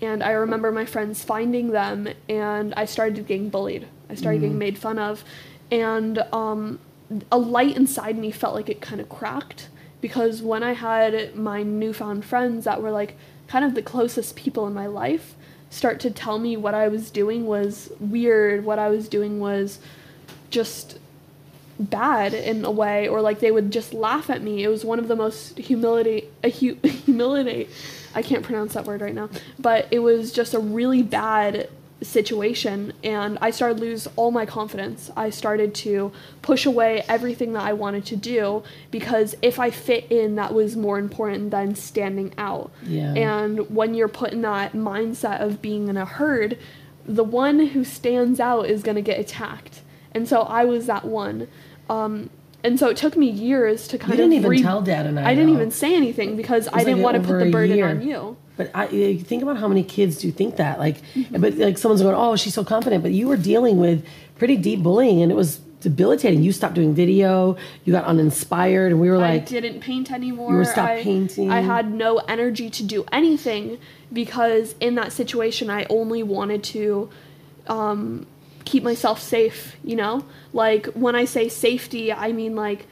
And 0.00 0.22
I 0.22 0.30
remember 0.32 0.72
my 0.72 0.84
friends 0.84 1.22
finding 1.22 1.70
them 1.70 2.08
and 2.28 2.74
I 2.74 2.84
started 2.86 3.26
getting 3.26 3.48
bullied. 3.48 3.86
I 4.08 4.14
started 4.14 4.40
getting 4.40 4.58
made 4.58 4.78
fun 4.78 4.98
of. 4.98 5.24
And 5.70 6.18
um, 6.32 6.78
a 7.30 7.38
light 7.38 7.76
inside 7.76 8.18
me 8.18 8.30
felt 8.30 8.54
like 8.54 8.68
it 8.68 8.80
kind 8.80 9.00
of 9.00 9.08
cracked 9.08 9.68
because 10.00 10.42
when 10.42 10.62
I 10.62 10.72
had 10.72 11.34
my 11.34 11.62
newfound 11.62 12.24
friends 12.24 12.64
that 12.64 12.82
were 12.82 12.90
like 12.90 13.16
kind 13.48 13.64
of 13.64 13.74
the 13.74 13.82
closest 13.82 14.36
people 14.36 14.66
in 14.66 14.74
my 14.74 14.86
life 14.86 15.34
start 15.70 16.00
to 16.00 16.10
tell 16.10 16.38
me 16.38 16.56
what 16.56 16.74
I 16.74 16.88
was 16.88 17.10
doing 17.10 17.46
was 17.46 17.90
weird, 17.98 18.64
what 18.64 18.78
I 18.78 18.88
was 18.88 19.08
doing 19.08 19.40
was 19.40 19.80
just 20.50 20.98
bad 21.80 22.32
in 22.32 22.64
a 22.64 22.70
way 22.70 23.08
or 23.08 23.20
like 23.20 23.40
they 23.40 23.50
would 23.50 23.72
just 23.72 23.92
laugh 23.92 24.30
at 24.30 24.42
me. 24.42 24.62
It 24.62 24.68
was 24.68 24.84
one 24.84 25.00
of 25.00 25.08
the 25.08 25.16
most 25.16 25.58
humility 25.58 26.28
a 26.44 26.50
hu- 26.50 26.78
humility 26.84 27.68
i 28.14 28.22
can't 28.22 28.44
pronounce 28.44 28.74
that 28.74 28.84
word 28.84 29.00
right 29.00 29.14
now 29.14 29.28
but 29.58 29.88
it 29.90 29.98
was 29.98 30.32
just 30.32 30.54
a 30.54 30.58
really 30.58 31.02
bad 31.02 31.68
situation 32.04 32.92
and 33.02 33.38
i 33.40 33.50
started 33.50 33.78
to 33.78 33.84
lose 33.84 34.06
all 34.16 34.30
my 34.30 34.44
confidence 34.46 35.10
i 35.16 35.30
started 35.30 35.74
to 35.74 36.12
push 36.42 36.66
away 36.66 37.02
everything 37.08 37.52
that 37.54 37.62
i 37.64 37.72
wanted 37.72 38.04
to 38.04 38.16
do 38.16 38.62
because 38.90 39.34
if 39.42 39.58
i 39.58 39.70
fit 39.70 40.10
in 40.10 40.34
that 40.36 40.52
was 40.54 40.76
more 40.76 40.98
important 40.98 41.50
than 41.50 41.74
standing 41.74 42.32
out 42.38 42.70
Yeah. 42.84 43.12
and 43.14 43.70
when 43.70 43.94
you're 43.94 44.08
put 44.08 44.32
in 44.32 44.42
that 44.42 44.72
mindset 44.74 45.40
of 45.40 45.60
being 45.62 45.88
in 45.88 45.96
a 45.96 46.04
herd 46.04 46.58
the 47.06 47.24
one 47.24 47.58
who 47.68 47.84
stands 47.84 48.40
out 48.40 48.62
is 48.68 48.82
going 48.82 48.96
to 48.96 49.02
get 49.02 49.18
attacked 49.18 49.80
and 50.12 50.28
so 50.28 50.42
I 50.42 50.64
was 50.64 50.86
that 50.86 51.04
one. 51.04 51.48
Um, 51.90 52.30
and 52.62 52.78
so 52.78 52.88
it 52.88 52.96
took 52.96 53.16
me 53.16 53.28
years 53.28 53.88
to 53.88 53.98
kind 53.98 54.12
You 54.12 54.16
didn't 54.18 54.32
of 54.32 54.38
even 54.38 54.50
re- 54.50 54.62
tell 54.62 54.80
Dad 54.80 55.06
and 55.06 55.18
I. 55.18 55.30
I 55.30 55.34
didn't 55.34 55.50
even 55.52 55.72
say 55.72 55.96
anything 55.96 56.36
because 56.36 56.68
I 56.72 56.78
didn't 56.84 57.02
like 57.02 57.14
want 57.14 57.16
to 57.16 57.28
put 57.28 57.38
the 57.44 57.50
burden 57.50 57.76
year. 57.76 57.88
on 57.88 58.00
you. 58.00 58.36
But 58.56 58.70
I 58.74 58.88
you 58.88 59.18
think 59.18 59.42
about 59.42 59.56
how 59.56 59.66
many 59.68 59.82
kids 59.82 60.18
do 60.18 60.30
think 60.30 60.56
that, 60.56 60.78
like, 60.78 60.98
Mm-hmm. 61.14 61.40
but 61.40 61.54
like 61.54 61.78
someone's 61.78 62.02
going, 62.02 62.14
"Oh, 62.14 62.36
she's 62.36 62.54
so 62.54 62.64
confident," 62.64 63.02
but 63.02 63.12
you 63.12 63.26
were 63.28 63.36
dealing 63.36 63.78
with 63.78 64.04
pretty 64.38 64.56
deep 64.56 64.82
bullying, 64.82 65.22
and 65.22 65.32
it 65.32 65.34
was 65.34 65.60
debilitating. 65.80 66.42
You 66.42 66.52
stopped 66.52 66.74
doing 66.74 66.94
video, 66.94 67.56
you 67.84 67.92
got 67.92 68.04
uninspired, 68.04 68.90
and 68.90 69.00
we 69.00 69.10
were 69.10 69.18
like, 69.18 69.42
I 69.42 69.44
didn't 69.44 69.80
paint 69.80 70.10
anymore. 70.10 70.50
You 70.50 70.56
were 70.56 70.64
stopped 70.64 70.92
I, 70.92 71.02
painting. 71.02 71.50
I 71.50 71.60
had 71.60 71.92
no 71.92 72.18
energy 72.18 72.70
to 72.70 72.82
do 72.82 73.04
anything 73.12 73.78
because 74.12 74.74
in 74.80 74.94
that 74.94 75.12
situation, 75.12 75.68
I 75.68 75.84
only 75.90 76.22
wanted 76.22 76.64
to 76.64 77.10
um, 77.66 78.26
keep 78.64 78.82
myself 78.82 79.20
safe. 79.20 79.76
You 79.84 79.96
know, 79.96 80.24
like 80.52 80.86
when 80.94 81.14
I 81.14 81.24
say 81.26 81.48
safety, 81.48 82.12
I 82.12 82.32
mean 82.32 82.56
like 82.56 82.86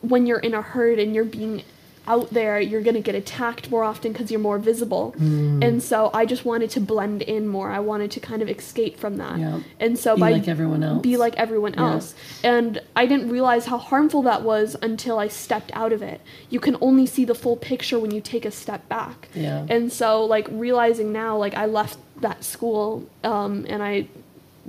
when 0.00 0.26
you're 0.26 0.38
in 0.38 0.54
a 0.54 0.62
herd 0.62 0.98
and 0.98 1.14
you're 1.14 1.24
being 1.24 1.62
out 2.08 2.30
there, 2.30 2.58
you're 2.60 2.80
gonna 2.80 3.00
get 3.00 3.14
attacked 3.14 3.70
more 3.70 3.84
often 3.84 4.12
because 4.12 4.30
you're 4.30 4.40
more 4.40 4.58
visible. 4.58 5.14
Mm. 5.18 5.62
And 5.62 5.82
so 5.82 6.10
I 6.14 6.24
just 6.26 6.44
wanted 6.44 6.70
to 6.70 6.80
blend 6.80 7.22
in 7.22 7.46
more. 7.46 7.70
I 7.70 7.80
wanted 7.80 8.10
to 8.12 8.20
kind 8.20 8.40
of 8.42 8.48
escape 8.48 8.98
from 8.98 9.16
that. 9.18 9.38
Yeah. 9.38 9.60
And 9.78 9.98
so 9.98 10.14
Be 10.16 10.20
by 10.20 10.30
like 10.32 10.48
everyone 10.48 10.82
else. 10.82 11.02
be 11.02 11.16
like 11.16 11.36
everyone 11.36 11.74
Yeah. 11.74 11.92
else. 11.92 12.14
And 12.42 12.80
I 12.96 13.06
didn't 13.06 13.28
realize 13.28 13.66
how 13.66 13.78
harmful 13.78 14.22
that 14.22 14.42
was 14.42 14.74
until 14.82 15.18
I 15.18 15.28
stepped 15.28 15.70
out 15.74 15.92
of 15.92 16.02
it. 16.02 16.20
You 16.50 16.60
can 16.60 16.76
only 16.80 17.06
see 17.06 17.24
the 17.24 17.34
full 17.34 17.56
picture 17.56 17.98
when 17.98 18.10
you 18.10 18.20
take 18.20 18.44
a 18.44 18.50
step 18.50 18.88
back. 18.88 19.28
Yeah. 19.34 19.66
And 19.68 19.92
so, 19.92 20.24
like, 20.24 20.48
realizing 20.50 21.12
now, 21.12 21.36
like, 21.36 21.54
I 21.54 21.66
left 21.66 21.98
that 22.20 22.42
school 22.42 23.06
um, 23.22 23.64
and 23.68 23.82
I 23.82 24.08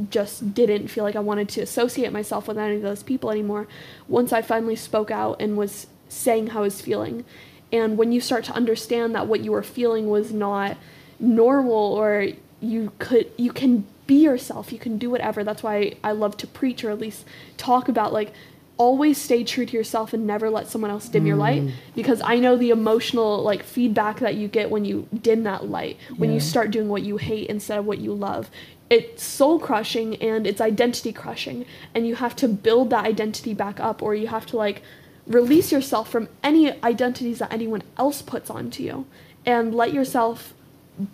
just 0.10 0.54
didn't 0.54 0.88
feel 0.88 1.04
like 1.04 1.16
I 1.16 1.20
wanted 1.20 1.50
to 1.50 1.62
associate 1.62 2.12
myself 2.14 2.48
with 2.48 2.58
any 2.58 2.76
of 2.78 2.82
those 2.82 3.04
people 3.04 3.32
anymore. 3.32 3.68
Once 4.08 4.32
I 4.32 4.42
finally 4.42 4.76
spoke 4.76 5.12
out 5.12 5.42
and 5.42 5.58
was 5.58 5.88
saying 6.10 6.48
how 6.48 6.60
I 6.60 6.64
was 6.64 6.82
feeling. 6.82 7.24
And 7.72 7.98
when 7.98 8.12
you 8.12 8.20
start 8.20 8.44
to 8.46 8.54
understand 8.54 9.16
that 9.16 9.28
what 9.28 9.42
you 9.42 9.52
were 9.52 9.64
feeling 9.64 10.10
was 10.10 10.34
not 10.34 10.78
normal 11.20 11.94
or 11.94 12.28
you 12.62 12.92
could 13.00 13.32
you 13.38 13.52
can 13.52 13.86
be 14.08 14.24
yourself, 14.24 14.74
you 14.74 14.80
can 14.80 14.98
do 14.98 15.10
whatever. 15.10 15.44
That's 15.44 15.62
why 15.62 15.94
I 16.04 16.12
love 16.14 16.36
to 16.38 16.48
preach 16.48 16.84
or 16.84 16.90
at 16.90 17.00
least 17.00 17.26
talk 17.58 17.88
about 17.88 18.12
like 18.12 18.34
always 18.80 19.22
stay 19.22 19.44
true 19.44 19.66
to 19.66 19.78
yourself 19.78 20.14
and 20.14 20.26
never 20.26 20.50
let 20.50 20.68
someone 20.68 20.90
else 20.90 21.10
dim 21.10 21.28
your 21.28 21.36
light 21.36 21.62
mm. 21.62 21.72
because 21.96 22.22
I 22.24 22.38
know 22.38 22.56
the 22.56 22.70
emotional 22.70 23.44
like 23.44 23.62
feedback 23.62 24.22
that 24.22 24.36
you 24.36 24.48
get 24.48 24.72
when 24.72 24.86
you 24.86 25.06
dim 25.22 25.44
that 25.44 25.70
light, 25.70 25.98
when 26.16 26.32
you 26.32 26.40
start 26.40 26.72
doing 26.72 26.88
what 26.88 27.04
you 27.04 27.18
hate 27.18 27.50
instead 27.50 27.78
of 27.78 27.86
what 27.86 28.00
you 28.00 28.14
love. 28.14 28.50
It's 28.90 29.22
soul 29.22 29.60
crushing 29.60 30.16
and 30.16 30.48
it's 30.48 30.62
identity 30.62 31.12
crushing 31.12 31.66
and 31.94 32.08
you 32.08 32.16
have 32.16 32.38
to 32.38 32.48
build 32.48 32.90
that 32.92 33.04
identity 33.04 33.54
back 33.54 33.82
up 33.82 34.02
or 34.02 34.16
you 34.16 34.28
have 34.28 34.46
to 34.48 34.58
like 34.58 34.82
release 35.30 35.72
yourself 35.72 36.10
from 36.10 36.28
any 36.44 36.72
identities 36.84 37.40
that 37.40 37.54
anyone 37.54 37.84
else 37.98 38.22
puts 38.22 38.50
onto 38.50 38.84
you 38.84 39.06
and 39.46 39.74
let 39.74 39.94
yourself 39.94 40.54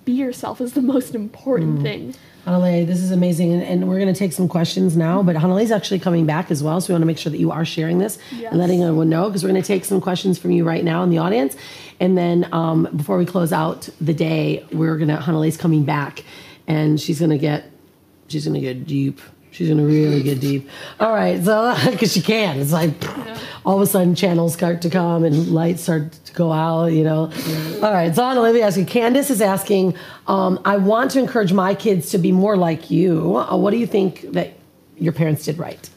be 0.04 0.14
yourself 0.14 0.60
is 0.62 0.74
the 0.74 0.82
most 0.82 1.14
important 1.14 1.84
thing. 1.84 2.16
Hanalei, 2.48 2.86
this 2.88 3.00
is 3.00 3.12
amazing. 3.12 3.54
And, 3.54 3.62
and 3.64 3.90
we're 3.90 4.00
going 4.00 4.12
to 4.12 4.18
take 4.18 4.32
some 4.32 4.48
questions 4.48 4.96
now, 4.96 5.22
but 5.22 5.36
Hanalei's 5.36 5.72
actually 5.72 6.00
coming 6.00 6.26
back 6.26 6.50
as 6.50 6.64
well. 6.64 6.80
So 6.82 6.90
we 6.90 6.94
want 6.94 7.02
to 7.04 7.08
make 7.08 7.18
sure 7.18 7.32
that 7.32 7.40
you 7.40 7.52
are 7.52 7.66
sharing 7.66 7.98
this 8.00 8.18
Yes. 8.32 8.52
and 8.52 8.60
letting 8.60 8.82
everyone 8.84 9.10
know 9.10 9.28
because 9.28 9.44
we're 9.44 9.50
going 9.50 9.62
to 9.62 9.68
take 9.68 9.86
some 9.86 10.02
questions 10.02 10.38
from 10.40 10.52
you 10.52 10.64
right 10.64 10.84
now 10.84 11.04
in 11.04 11.10
the 11.10 11.18
audience. 11.20 11.56
And 12.00 12.18
then 12.18 12.48
um, 12.52 12.88
before 12.96 13.18
we 13.18 13.26
close 13.26 13.52
out 13.52 13.90
the 14.02 14.14
day, 14.14 14.66
we're 14.72 14.98
going 14.98 15.10
to, 15.10 15.18
Hanalei's 15.18 15.58
coming 15.58 15.86
back 15.86 16.24
and 16.68 17.00
she's 17.00 17.20
going 17.20 17.32
to 17.32 17.38
get, 17.38 17.66
she's 18.28 18.46
going 18.46 18.56
to 18.56 18.62
get 18.62 18.86
deep. 18.88 19.20
She's 19.56 19.70
to 19.70 19.86
really 19.86 20.22
get 20.22 20.42
deep. 20.42 20.70
All 21.00 21.14
right. 21.14 21.42
So, 21.42 21.74
because 21.90 22.12
she 22.12 22.22
can. 22.22 22.60
It's 22.60 22.74
like 22.74 22.92
all 23.66 23.78
of 23.78 23.82
a 23.82 23.88
sudden 23.88 24.14
channels 24.14 24.54
start 24.54 24.82
to 24.82 24.90
come 24.90 25.24
and 25.24 25.48
lights 25.48 25.84
start 25.84 26.12
to 26.12 26.34
go 26.34 26.52
out, 26.52 26.88
you 26.88 27.06
know. 27.06 27.32
All 27.82 27.94
right. 27.94 28.14
So, 28.14 28.22
on 28.22 28.38
let 28.38 28.54
me 28.54 28.62
ask 28.62 28.78
you. 28.78 28.86
Candace 28.86 29.30
is 29.30 29.42
asking, 29.42 29.96
um, 30.28 30.60
I 30.66 30.76
want 30.76 31.12
to 31.12 31.20
encourage 31.20 31.54
my 31.54 31.74
kids 31.74 32.10
to 32.10 32.18
be 32.18 32.34
more 32.34 32.58
like 32.58 32.92
you. 32.92 33.38
Uh, 33.38 33.56
what 33.56 33.72
do 33.72 33.78
you 33.78 33.88
think 33.88 34.30
that 34.34 34.56
your 34.98 35.14
parents 35.14 35.46
did 35.46 35.58
right? 35.58 35.90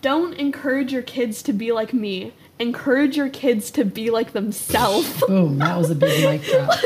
Don't 0.00 0.34
encourage 0.34 0.92
your 0.92 1.02
kids 1.02 1.40
to 1.44 1.52
be 1.52 1.70
like 1.70 1.92
me. 1.92 2.32
Encourage 2.58 3.16
your 3.16 3.28
kids 3.28 3.70
to 3.72 3.84
be 3.84 4.10
like 4.10 4.32
themselves. 4.32 5.20
Boom. 5.26 5.58
That 5.58 5.76
was 5.76 5.90
a 5.90 5.94
big 5.94 6.24
mic 6.24 6.42
drop. 6.50 6.78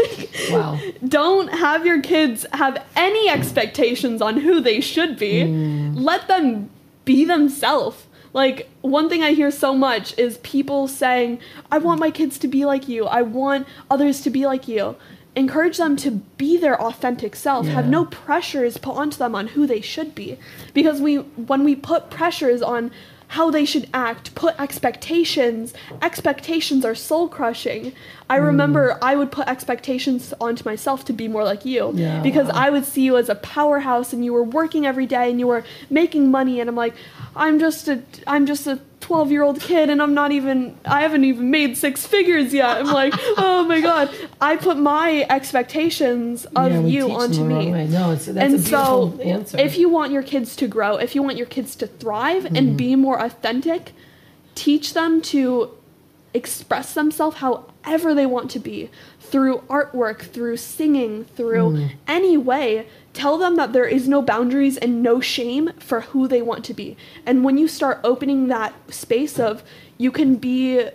Wow. 0.50 0.80
Don't 1.06 1.48
have 1.48 1.84
your 1.84 2.00
kids 2.00 2.46
have 2.52 2.82
any 2.94 3.28
expectations 3.28 4.22
on 4.22 4.38
who 4.38 4.60
they 4.60 4.80
should 4.80 5.18
be. 5.18 5.42
Mm. 5.42 5.92
Let 5.96 6.28
them 6.28 6.70
be 7.04 7.24
themselves. 7.24 8.06
Like, 8.32 8.68
one 8.82 9.08
thing 9.08 9.22
I 9.22 9.32
hear 9.32 9.50
so 9.50 9.74
much 9.74 10.16
is 10.18 10.38
people 10.38 10.88
saying, 10.88 11.40
I 11.72 11.78
want 11.78 12.00
my 12.00 12.10
kids 12.10 12.38
to 12.40 12.48
be 12.48 12.66
like 12.66 12.86
you. 12.86 13.06
I 13.06 13.22
want 13.22 13.66
others 13.90 14.20
to 14.22 14.30
be 14.30 14.46
like 14.46 14.68
you. 14.68 14.94
Encourage 15.34 15.76
them 15.78 15.96
to 15.96 16.10
be 16.10 16.56
their 16.56 16.80
authentic 16.80 17.36
self. 17.36 17.66
Have 17.66 17.88
no 17.88 18.06
pressures 18.06 18.78
put 18.78 18.96
onto 18.96 19.18
them 19.18 19.34
on 19.34 19.48
who 19.48 19.66
they 19.66 19.80
should 19.82 20.14
be. 20.14 20.38
Because 20.72 21.00
we 21.00 21.16
when 21.16 21.62
we 21.62 21.76
put 21.76 22.08
pressures 22.08 22.62
on 22.62 22.90
how 23.28 23.50
they 23.50 23.64
should 23.64 23.88
act, 23.92 24.34
put 24.34 24.58
expectations, 24.60 25.74
expectations 26.02 26.84
are 26.84 26.94
soul 26.94 27.28
crushing. 27.28 27.92
I 28.28 28.36
remember 28.36 28.98
I 29.00 29.14
would 29.14 29.30
put 29.30 29.46
expectations 29.46 30.34
onto 30.40 30.64
myself 30.64 31.04
to 31.04 31.12
be 31.12 31.28
more 31.28 31.44
like 31.44 31.64
you 31.64 31.92
Yeah, 31.94 32.22
because 32.22 32.48
wow. 32.48 32.54
I 32.64 32.70
would 32.70 32.84
see 32.84 33.02
you 33.02 33.16
as 33.16 33.28
a 33.28 33.36
powerhouse 33.36 34.12
and 34.12 34.24
you 34.24 34.32
were 34.32 34.42
working 34.42 34.84
every 34.84 35.06
day 35.06 35.30
and 35.30 35.38
you 35.38 35.46
were 35.46 35.62
making 35.90 36.30
money 36.30 36.58
and 36.60 36.68
I'm 36.68 36.74
like 36.74 36.94
I'm 37.36 37.58
just 37.60 37.86
a 37.86 38.02
I'm 38.26 38.44
just 38.46 38.66
a 38.66 38.80
12 39.00 39.30
year 39.30 39.44
old 39.44 39.60
kid 39.60 39.90
and 39.90 40.02
I'm 40.02 40.12
not 40.14 40.32
even 40.32 40.76
I 40.84 41.02
haven't 41.02 41.22
even 41.24 41.52
made 41.52 41.76
six 41.76 42.04
figures 42.04 42.52
yet. 42.52 42.78
I'm 42.78 42.86
like, 42.92 43.14
"Oh 43.36 43.64
my 43.68 43.80
god. 43.80 44.10
I 44.40 44.56
put 44.56 44.76
my 44.76 45.24
expectations 45.30 46.46
of 46.56 46.72
Yeah, 46.72 46.80
you 46.80 47.10
onto 47.12 47.44
me." 47.44 47.70
No, 47.86 48.10
it's 48.10 48.26
and 48.26 48.60
so 48.60 49.16
answer. 49.22 49.58
if 49.60 49.78
you 49.78 49.88
want 49.88 50.10
your 50.12 50.24
kids 50.24 50.56
to 50.56 50.66
grow, 50.66 50.96
if 50.96 51.14
you 51.14 51.22
want 51.22 51.36
your 51.36 51.46
kids 51.46 51.76
to 51.76 51.86
thrive 51.86 52.42
Mm-hmm. 52.44 52.56
and 52.56 52.76
be 52.76 52.96
more 52.96 53.20
authentic, 53.22 53.92
teach 54.56 54.94
them 54.94 55.20
to 55.22 55.70
express 56.34 56.92
themselves 56.94 57.36
how 57.36 57.64
whatever 57.86 58.14
they 58.14 58.26
want 58.26 58.50
to 58.50 58.58
be 58.58 58.90
through 59.20 59.58
artwork, 59.70 60.20
through 60.20 60.56
singing, 60.56 61.24
through 61.36 61.70
Mm. 61.70 61.90
any 62.08 62.36
way. 62.36 62.86
Tell 63.12 63.38
them 63.38 63.54
that 63.56 63.72
there 63.72 63.86
is 63.86 64.08
no 64.08 64.20
boundaries 64.22 64.76
and 64.76 65.02
no 65.04 65.20
shame 65.20 65.70
for 65.78 66.00
who 66.00 66.26
they 66.26 66.42
want 66.42 66.64
to 66.64 66.74
be. 66.74 66.96
And 67.24 67.44
when 67.44 67.58
you 67.58 67.68
start 67.68 68.00
opening 68.02 68.48
that 68.48 68.74
space 68.92 69.38
of 69.38 69.62
you 69.98 70.10
can 70.10 70.34
be 70.34 70.88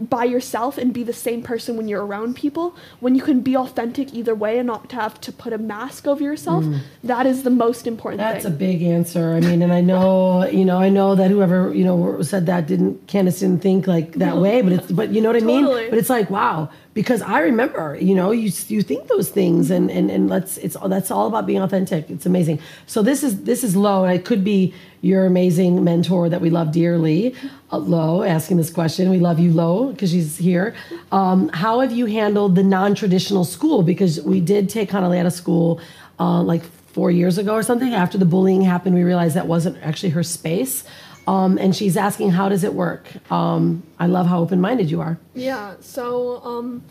by 0.00 0.24
yourself 0.24 0.78
and 0.78 0.92
be 0.92 1.02
the 1.02 1.12
same 1.12 1.42
person 1.42 1.76
when 1.76 1.88
you're 1.88 2.04
around 2.04 2.36
people, 2.36 2.74
when 3.00 3.14
you 3.14 3.22
can 3.22 3.40
be 3.40 3.56
authentic 3.56 4.14
either 4.14 4.34
way 4.34 4.58
and 4.58 4.66
not 4.66 4.88
to 4.90 4.96
have 4.96 5.20
to 5.20 5.32
put 5.32 5.52
a 5.52 5.58
mask 5.58 6.06
over 6.06 6.22
yourself, 6.22 6.64
that 7.04 7.26
is 7.26 7.42
the 7.42 7.50
most 7.50 7.86
important 7.86 8.20
Mm. 8.20 8.32
That's 8.32 8.44
a 8.44 8.50
big 8.50 8.82
answer. 8.82 9.34
I 9.34 9.40
mean, 9.40 9.62
and 9.62 9.72
I 9.72 9.80
know, 9.80 10.46
you 10.46 10.64
know, 10.64 10.78
I 10.78 10.88
know 10.88 11.14
that 11.14 11.30
whoever, 11.30 11.74
you 11.74 11.84
know, 11.84 12.22
said 12.22 12.46
that 12.46 12.66
didn't, 12.66 13.06
Candace 13.06 13.40
didn't 13.40 13.62
think 13.62 13.86
like 13.86 14.12
that 14.14 14.36
way, 14.36 14.62
but 14.62 14.72
it's, 14.72 14.92
but 14.92 15.10
you 15.10 15.20
know 15.20 15.30
what 15.30 15.42
I 15.42 15.46
mean? 15.46 15.64
Totally. 15.64 15.90
But 15.90 15.98
it's 15.98 16.10
like, 16.10 16.30
wow, 16.30 16.70
because 16.92 17.22
I 17.22 17.40
remember, 17.40 17.96
you 18.00 18.14
know, 18.14 18.32
you, 18.32 18.50
you 18.66 18.82
think 18.82 19.06
those 19.06 19.30
things 19.30 19.70
and, 19.70 19.90
and, 19.90 20.10
and 20.10 20.28
let's, 20.28 20.58
it's, 20.58 20.76
that's 20.86 21.10
all 21.10 21.28
about 21.28 21.46
being 21.46 21.62
authentic. 21.62 22.10
It's 22.10 22.26
amazing. 22.26 22.58
So 22.86 23.00
this 23.02 23.22
is, 23.22 23.44
this 23.44 23.62
is 23.62 23.76
Lo, 23.76 24.04
and 24.04 24.12
it 24.12 24.24
could 24.24 24.42
be 24.42 24.74
your 25.00 25.24
amazing 25.24 25.84
mentor 25.84 26.28
that 26.28 26.40
we 26.40 26.50
love 26.50 26.72
dearly, 26.72 27.34
uh, 27.70 27.78
Lo, 27.78 28.22
asking 28.24 28.56
this 28.56 28.70
question. 28.70 29.08
We 29.08 29.20
love 29.20 29.38
you, 29.38 29.52
Lo, 29.52 29.92
because 29.92 30.10
she's 30.10 30.36
here. 30.36 30.74
Um, 31.12 31.48
how 31.50 31.78
have 31.80 31.92
you 31.92 32.06
handled 32.06 32.56
the 32.56 32.64
non-traditional 32.64 33.44
school? 33.44 33.82
Because 33.82 34.20
we 34.22 34.40
did 34.40 34.68
take 34.68 34.90
Hanalei 34.90 35.20
out 35.20 35.26
of 35.26 35.32
school, 35.32 35.80
uh, 36.18 36.42
like 36.42 36.64
four 36.92 37.12
years 37.12 37.38
ago 37.38 37.54
or 37.54 37.62
something. 37.62 37.94
After 37.94 38.18
the 38.18 38.24
bullying 38.24 38.62
happened, 38.62 38.96
we 38.96 39.04
realized 39.04 39.36
that 39.36 39.46
wasn't 39.46 39.78
actually 39.82 40.10
her 40.10 40.24
space. 40.24 40.82
Um, 41.26 41.58
and 41.58 41.76
she's 41.76 41.96
asking, 41.96 42.30
how 42.30 42.48
does 42.48 42.64
it 42.64 42.74
work? 42.74 43.08
Um, 43.30 43.82
I 43.98 44.06
love 44.06 44.26
how 44.26 44.40
open 44.40 44.60
minded 44.60 44.90
you 44.90 45.00
are. 45.00 45.18
Yeah, 45.34 45.74
so 45.80 46.42
um, 46.44 46.82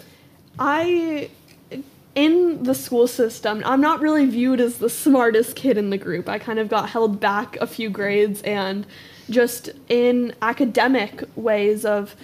I, 0.58 1.30
in 2.16 2.64
the 2.64 2.76
school 2.76 3.08
system, 3.08 3.62
I'm 3.66 3.82
not 3.82 4.00
really 4.00 4.26
viewed 4.26 4.62
as 4.62 4.78
the 4.78 4.90
smartest 4.90 5.56
kid 5.56 5.78
in 5.78 5.90
the 5.90 5.98
group. 5.98 6.30
I 6.30 6.40
kind 6.40 6.60
of 6.60 6.70
got 6.70 6.90
held 6.90 7.20
back 7.20 7.58
a 7.58 7.68
few 7.68 7.90
grades 7.90 8.42
and 8.44 8.86
just 9.30 9.70
in 9.90 10.34
academic 10.42 11.24
ways 11.36 11.86
of 11.86 12.16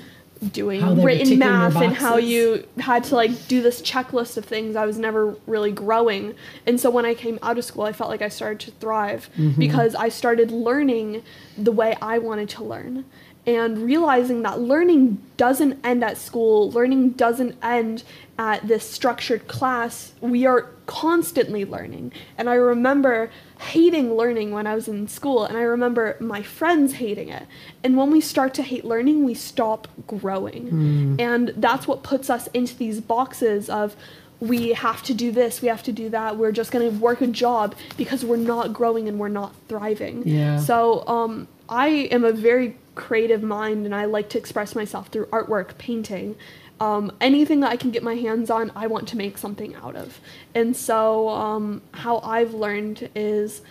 doing 0.51 0.81
How 0.81 0.93
they 0.93 1.03
were 1.03 1.09
ticking 1.09 1.25
written 1.25 1.39
math 1.39 1.75
and 1.75 1.93
how 1.95 2.17
you 2.17 2.67
had 2.79 3.03
to 3.05 3.15
like 3.15 3.47
do 3.47 3.61
this 3.61 3.81
checklist 3.81 4.37
of 4.37 4.45
things 4.45 4.75
i 4.75 4.85
was 4.85 4.97
never 4.97 5.35
really 5.47 5.71
growing. 5.71 6.35
And 6.67 6.79
so 6.79 6.89
when 6.89 7.05
i 7.05 7.13
came 7.13 7.39
out 7.41 7.57
of 7.57 7.63
school 7.65 7.83
i 7.83 7.93
felt 7.93 8.09
like 8.09 8.21
i 8.21 8.29
started 8.29 8.59
to 8.61 8.71
thrive 8.71 9.29
Mm-hmm. 9.37 9.59
because 9.59 9.95
i 9.95 10.09
started 10.09 10.51
learning 10.51 11.23
the 11.57 11.71
way 11.71 11.95
i 12.01 12.17
wanted 12.17 12.49
to 12.49 12.63
learn 12.63 13.05
and 13.47 13.77
realizing 13.79 14.41
that 14.41 14.59
learning 14.59 15.21
doesn't 15.37 15.79
end 15.85 16.03
at 16.03 16.17
school. 16.17 16.71
Learning 16.71 17.11
doesn't 17.11 17.55
end 17.61 18.03
at 18.37 18.67
this 18.67 18.87
structured 18.89 19.47
class 19.47 20.11
we 20.19 20.45
are 20.45 20.69
constantly 20.87 21.63
learning 21.63 22.11
and 22.37 22.49
i 22.49 22.53
remember 22.53 23.29
hating 23.59 24.13
learning 24.15 24.51
when 24.51 24.67
i 24.67 24.75
was 24.75 24.87
in 24.89 25.07
school 25.07 25.45
and 25.45 25.57
i 25.57 25.61
remember 25.61 26.17
my 26.19 26.41
friends 26.43 26.93
hating 26.95 27.29
it 27.29 27.43
and 27.83 27.95
when 27.95 28.11
we 28.11 28.19
start 28.19 28.53
to 28.53 28.61
hate 28.61 28.83
learning 28.83 29.23
we 29.23 29.33
stop 29.33 29.87
growing 30.05 31.15
and 31.19 31.53
that's 31.57 31.87
what 31.87 32.03
puts 32.03 32.29
us 32.29 32.47
into 32.47 32.75
these 32.75 32.99
boxes 32.99 33.69
of 33.69 33.95
we 34.41 34.73
have 34.73 35.01
to 35.01 35.13
do 35.13 35.31
this 35.31 35.61
we 35.61 35.69
have 35.69 35.81
to 35.81 35.93
do 35.93 36.09
that 36.09 36.35
we're 36.37 36.51
just 36.51 36.71
going 36.71 36.91
to 36.91 36.99
work 36.99 37.21
a 37.21 37.27
job 37.27 37.73
because 37.95 38.25
we're 38.25 38.35
not 38.35 38.73
growing 38.73 39.07
and 39.07 39.17
we're 39.17 39.29
not 39.29 39.55
thriving 39.69 40.23
Yeah. 40.27 40.59
so 40.59 41.07
um, 41.07 41.47
I 41.69 41.87
am 42.11 42.23
a 42.25 42.31
very 42.33 42.75
creative 42.95 43.41
mind 43.43 43.85
and 43.85 43.95
I 43.95 44.05
like 44.05 44.29
to 44.29 44.37
express 44.37 44.75
myself 44.75 45.07
through 45.07 45.25
artwork, 45.27 45.77
painting. 45.77 46.35
Um, 46.79 47.11
anything 47.21 47.61
that 47.61 47.71
I 47.71 47.77
can 47.77 47.91
get 47.91 48.03
my 48.03 48.15
hands 48.15 48.49
on, 48.49 48.71
I 48.75 48.87
want 48.87 49.07
to 49.09 49.17
make 49.17 49.37
something 49.37 49.75
out 49.75 49.95
of. 49.95 50.19
And 50.53 50.75
so, 50.75 51.29
um, 51.29 51.81
how 51.91 52.19
I've 52.19 52.53
learned 52.53 53.09
is 53.15 53.61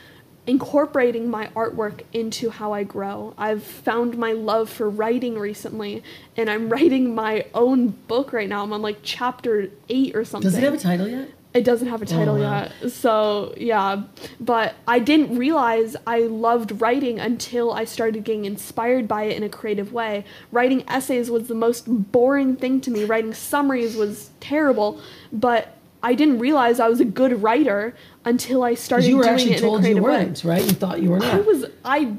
incorporating 0.47 1.31
my 1.31 1.47
artwork 1.49 2.03
into 2.13 2.51
how 2.51 2.73
I 2.73 2.83
grow. 2.85 3.35
I've 3.39 3.63
found 3.63 4.19
my 4.19 4.33
love 4.33 4.69
for 4.69 4.89
writing 4.89 5.39
recently, 5.39 6.03
and 6.37 6.51
I'm 6.51 6.69
writing 6.71 7.15
my 7.15 7.47
own 7.55 7.89
book 7.89 8.33
right 8.33 8.49
now. 8.49 8.63
I'm 8.63 8.73
on 8.73 8.83
like 8.83 8.99
chapter 9.03 9.71
eight 9.89 10.15
or 10.15 10.25
something. 10.25 10.51
Does 10.51 10.59
it 10.59 10.65
have 10.65 10.75
a 10.75 10.79
title 10.79 11.09
yet? 11.09 11.31
It 11.55 11.65
doesn't 11.65 11.87
have 11.87 12.03
a 12.03 12.05
oh, 12.05 12.09
title 12.09 12.35
Oh, 12.35 12.43
wow. 12.43 12.69
yet. 12.83 12.91
So, 12.91 13.55
yeah. 13.57 14.03
But 14.41 14.75
I 14.89 14.99
didn't 14.99 15.39
realize 15.39 15.95
I 16.05 16.23
loved 16.23 16.81
writing 16.81 17.21
until 17.21 17.73
I 17.73 17.85
started 17.85 18.25
getting 18.25 18.45
inspired 18.45 19.07
by 19.07 19.25
it 19.25 19.37
in 19.37 19.45
a 19.45 19.49
creative 19.49 19.93
way. 19.93 20.25
Writing 20.51 20.83
essays 20.89 21.31
was 21.31 21.47
the 21.47 21.55
most 21.55 21.85
boring 21.87 22.57
thing 22.57 22.81
to 22.83 22.91
me. 22.91 23.05
Writing 23.05 23.33
summaries 23.33 23.95
was 23.95 24.31
terrible. 24.41 25.01
But 25.33 25.77
I 26.03 26.15
didn't 26.15 26.41
realize 26.41 26.81
I 26.81 26.89
was 26.89 27.01
a 27.01 27.05
good 27.05 27.41
writer 27.41 27.95
until 28.25 28.65
I 28.65 28.75
started 28.75 29.07
you 29.07 29.17
were 29.17 29.23
doing 29.23 29.35
actually 29.35 29.53
it 29.53 29.59
in 29.59 29.65
a 29.65 29.69
told 29.69 29.85
you 29.85 30.03
weren't, 30.03 30.45
right? 30.45 30.63
You 30.63 30.71
thought 30.71 31.01
you 31.01 31.11
were 31.11 31.19
not. 31.19 31.35
I 31.35 31.41
was 31.41 31.65
I 31.85 32.17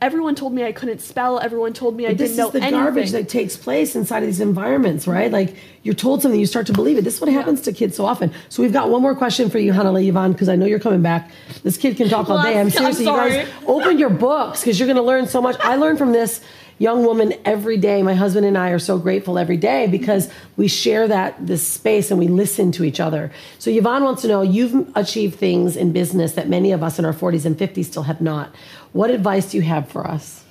everyone 0.00 0.34
told 0.34 0.52
me 0.52 0.64
I 0.64 0.72
couldn't 0.72 1.00
spell, 1.00 1.38
everyone 1.38 1.72
told 1.72 1.96
me 1.96 2.06
I 2.06 2.10
But 2.10 2.18
didn't 2.18 2.36
know 2.36 2.44
anything. 2.44 2.60
This 2.60 2.66
is 2.66 2.70
the 2.70 2.76
garbage 2.76 3.10
that 3.12 3.28
takes 3.28 3.56
place 3.56 3.96
inside 3.96 4.18
of 4.22 4.26
these 4.26 4.40
environments, 4.40 5.06
right? 5.06 5.30
Like 5.30 5.56
you're 5.82 5.94
told 5.94 6.22
something, 6.22 6.38
you 6.38 6.46
start 6.46 6.66
to 6.68 6.72
believe 6.72 6.98
it. 6.98 7.02
This 7.02 7.14
is 7.16 7.20
what 7.20 7.30
happens 7.30 7.60
to 7.62 7.72
kids 7.72 7.96
so 7.96 8.04
often. 8.04 8.32
So 8.48 8.62
we've 8.62 8.72
got 8.72 8.90
one 8.90 9.02
more 9.02 9.14
question 9.14 9.50
for 9.50 9.58
you, 9.58 9.72
Hanalei 9.72 10.08
Yvonne, 10.08 10.32
because 10.32 10.48
I 10.48 10.56
know 10.56 10.66
you're 10.66 10.80
coming 10.80 11.02
back. 11.02 11.30
This 11.62 11.76
kid 11.76 11.96
can 11.96 12.08
talk 12.08 12.28
all 12.30 12.42
day. 12.42 12.58
I'm 12.58 12.66
I'm 12.66 12.70
seriously, 12.70 13.04
you 13.04 13.10
sorry. 13.10 13.30
guys 13.30 13.48
open 13.66 13.98
your 13.98 14.10
books 14.10 14.60
because 14.60 14.78
you're 14.78 14.86
going 14.86 14.96
to 14.96 15.02
learn 15.02 15.26
so 15.26 15.40
much. 15.40 15.56
I 15.60 15.76
learned 15.76 15.98
from 15.98 16.12
this 16.12 16.40
young 16.78 17.04
woman 17.04 17.34
every 17.44 17.76
day. 17.76 18.02
My 18.02 18.14
husband 18.14 18.46
and 18.46 18.56
I 18.56 18.70
are 18.70 18.78
so 18.78 18.98
grateful 18.98 19.38
every 19.38 19.56
day 19.56 19.86
because 19.86 20.30
we 20.56 20.68
share 20.68 21.08
that 21.08 21.46
this 21.46 21.66
space 21.66 22.10
and 22.10 22.18
we 22.18 22.28
listen 22.28 22.72
to 22.72 22.84
each 22.84 23.00
other. 23.00 23.30
So 23.58 23.70
Yvonne 23.70 24.04
wants 24.04 24.22
to 24.22 24.28
know 24.28 24.42
you've 24.42 24.90
achieved 24.94 25.36
things 25.38 25.76
in 25.76 25.92
business 25.92 26.32
that 26.32 26.48
many 26.48 26.72
of 26.72 26.82
us 26.82 26.98
in 26.98 27.04
our 27.04 27.14
40s 27.14 27.44
and 27.46 27.56
50s 27.56 27.86
still 27.86 28.04
have 28.04 28.20
not. 28.20 28.54
What 28.92 29.10
advice 29.10 29.50
do 29.50 29.56
you 29.56 29.62
have 29.62 29.88
for 29.88 30.06
us? 30.06 30.44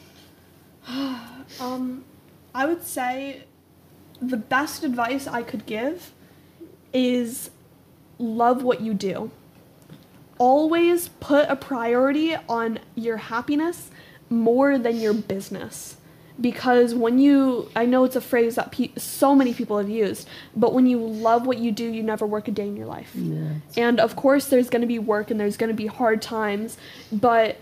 Um, 1.58 2.04
I 2.54 2.66
would 2.66 2.84
say 2.84 3.44
the 4.22 4.36
best 4.36 4.84
advice 4.84 5.26
I 5.26 5.42
could 5.42 5.66
give 5.66 6.12
is 6.92 7.50
love 8.18 8.64
what 8.64 8.82
you 8.82 8.94
do. 8.94 9.32
Always 10.38 11.08
put 11.08 11.48
a 11.48 11.56
priority 11.56 12.36
on 12.50 12.80
your 12.94 13.18
happiness 13.18 13.90
more 14.30 14.78
than 14.78 15.00
your 15.00 15.14
business. 15.14 15.96
Because 16.40 16.94
when 16.94 17.18
you, 17.18 17.70
I 17.76 17.86
know 17.86 18.04
it's 18.04 18.16
a 18.16 18.22
phrase 18.22 18.56
that 18.56 18.72
pe- 18.72 18.92
so 18.98 19.36
many 19.36 19.54
people 19.54 19.78
have 19.78 19.90
used, 19.90 20.28
but 20.56 20.74
when 20.74 20.86
you 20.86 21.00
love 21.00 21.48
what 21.48 21.60
you 21.60 21.72
do, 21.72 21.86
you 21.86 22.04
never 22.04 22.26
work 22.26 22.48
a 22.48 22.52
day 22.52 22.68
in 22.68 22.76
your 22.76 22.88
life. 22.88 23.12
Yeah. 23.16 23.54
And 23.78 24.00
of 24.00 24.16
course, 24.16 24.48
there's 24.48 24.70
going 24.70 24.82
to 24.82 24.88
be 24.88 25.00
work 25.00 25.32
and 25.32 25.40
there's 25.40 25.56
going 25.56 25.70
to 25.70 25.76
be 25.76 25.88
hard 25.88 26.22
times, 26.22 26.78
but 27.12 27.58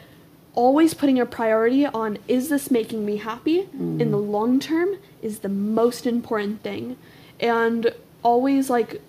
always 0.56 0.94
putting 0.94 1.20
a 1.20 1.26
priority 1.26 1.86
on 1.86 2.18
is 2.28 2.50
this 2.50 2.70
making 2.70 3.06
me 3.06 3.18
happy 3.18 3.64
mm. 3.64 4.00
in 4.00 4.12
the 4.12 4.18
long 4.18 4.60
term 4.60 4.98
is 5.22 5.40
the 5.40 5.50
most 5.50 6.06
important 6.06 6.62
thing. 6.62 6.98
And 7.40 7.94
always 8.24 8.70
like 8.70 9.02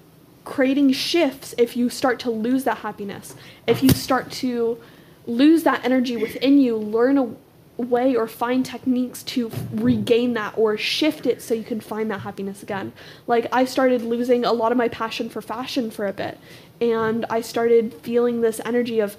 creating 0.44 0.92
shifts 0.92 1.54
if 1.56 1.76
you 1.76 1.88
start 1.88 2.18
to 2.20 2.30
lose 2.30 2.64
that 2.64 2.78
happiness, 2.78 3.34
if 3.66 3.82
you 3.82 3.88
start 3.90 4.30
to 4.30 4.78
lose 5.26 5.62
that 5.62 5.84
energy 5.84 6.16
within 6.16 6.58
you, 6.58 6.76
learn 6.76 7.16
a 7.16 7.34
way 7.76 8.14
or 8.14 8.28
find 8.28 8.64
techniques 8.64 9.22
to 9.24 9.50
regain 9.72 10.34
that 10.34 10.56
or 10.56 10.76
shift 10.76 11.26
it 11.26 11.42
so 11.42 11.54
you 11.54 11.64
can 11.64 11.80
find 11.80 12.10
that 12.10 12.20
happiness 12.20 12.62
again. 12.62 12.92
Like 13.26 13.46
I 13.52 13.64
started 13.64 14.02
losing 14.02 14.44
a 14.44 14.52
lot 14.52 14.70
of 14.70 14.78
my 14.78 14.88
passion 14.88 15.28
for 15.28 15.42
fashion 15.42 15.90
for 15.90 16.06
a 16.06 16.12
bit 16.12 16.38
and 16.80 17.24
I 17.28 17.40
started 17.40 17.94
feeling 17.94 18.40
this 18.40 18.60
energy 18.64 19.00
of 19.00 19.16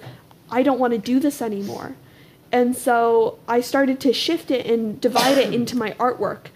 I 0.50 0.62
don't 0.62 0.78
want 0.78 0.92
to 0.92 0.98
do 0.98 1.20
this 1.20 1.42
anymore. 1.42 1.96
And 2.52 2.76
so 2.76 3.38
I 3.48 3.60
started 3.60 4.00
to 4.00 4.12
shift 4.12 4.50
it 4.50 4.66
and 4.66 5.00
divide 5.00 5.36
it 5.36 5.52
into 5.52 5.76
my 5.76 5.92
artwork. 5.92 6.46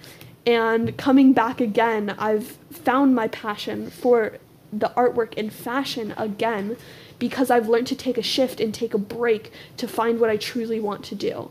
And 0.46 0.96
coming 0.96 1.32
back 1.32 1.60
again, 1.60 2.14
I've 2.18 2.58
found 2.70 3.14
my 3.14 3.28
passion 3.28 3.90
for 3.90 4.38
the 4.72 4.90
artwork 4.96 5.34
and 5.36 5.52
fashion 5.52 6.14
again 6.16 6.76
because 7.18 7.50
I've 7.50 7.68
learned 7.68 7.88
to 7.88 7.96
take 7.96 8.16
a 8.16 8.22
shift 8.22 8.60
and 8.60 8.72
take 8.72 8.94
a 8.94 8.98
break 8.98 9.52
to 9.76 9.86
find 9.86 10.20
what 10.20 10.30
I 10.30 10.36
truly 10.36 10.80
want 10.80 11.04
to 11.06 11.14
do. 11.14 11.50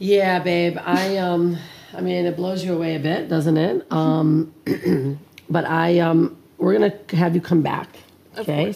Yeah, 0.00 0.38
babe. 0.38 0.78
I 0.82 1.18
um 1.18 1.58
I 1.92 2.00
mean 2.00 2.24
it 2.24 2.34
blows 2.34 2.64
you 2.64 2.72
away 2.74 2.96
a 2.96 2.98
bit, 2.98 3.28
doesn't 3.28 3.56
it? 3.58 3.86
Um 3.92 4.52
but 5.50 5.66
I 5.66 5.98
um 6.00 6.36
we're 6.56 6.76
going 6.78 6.90
to 7.08 7.16
have 7.16 7.34
you 7.34 7.40
come 7.40 7.60
back. 7.62 7.88
Okay? 8.38 8.74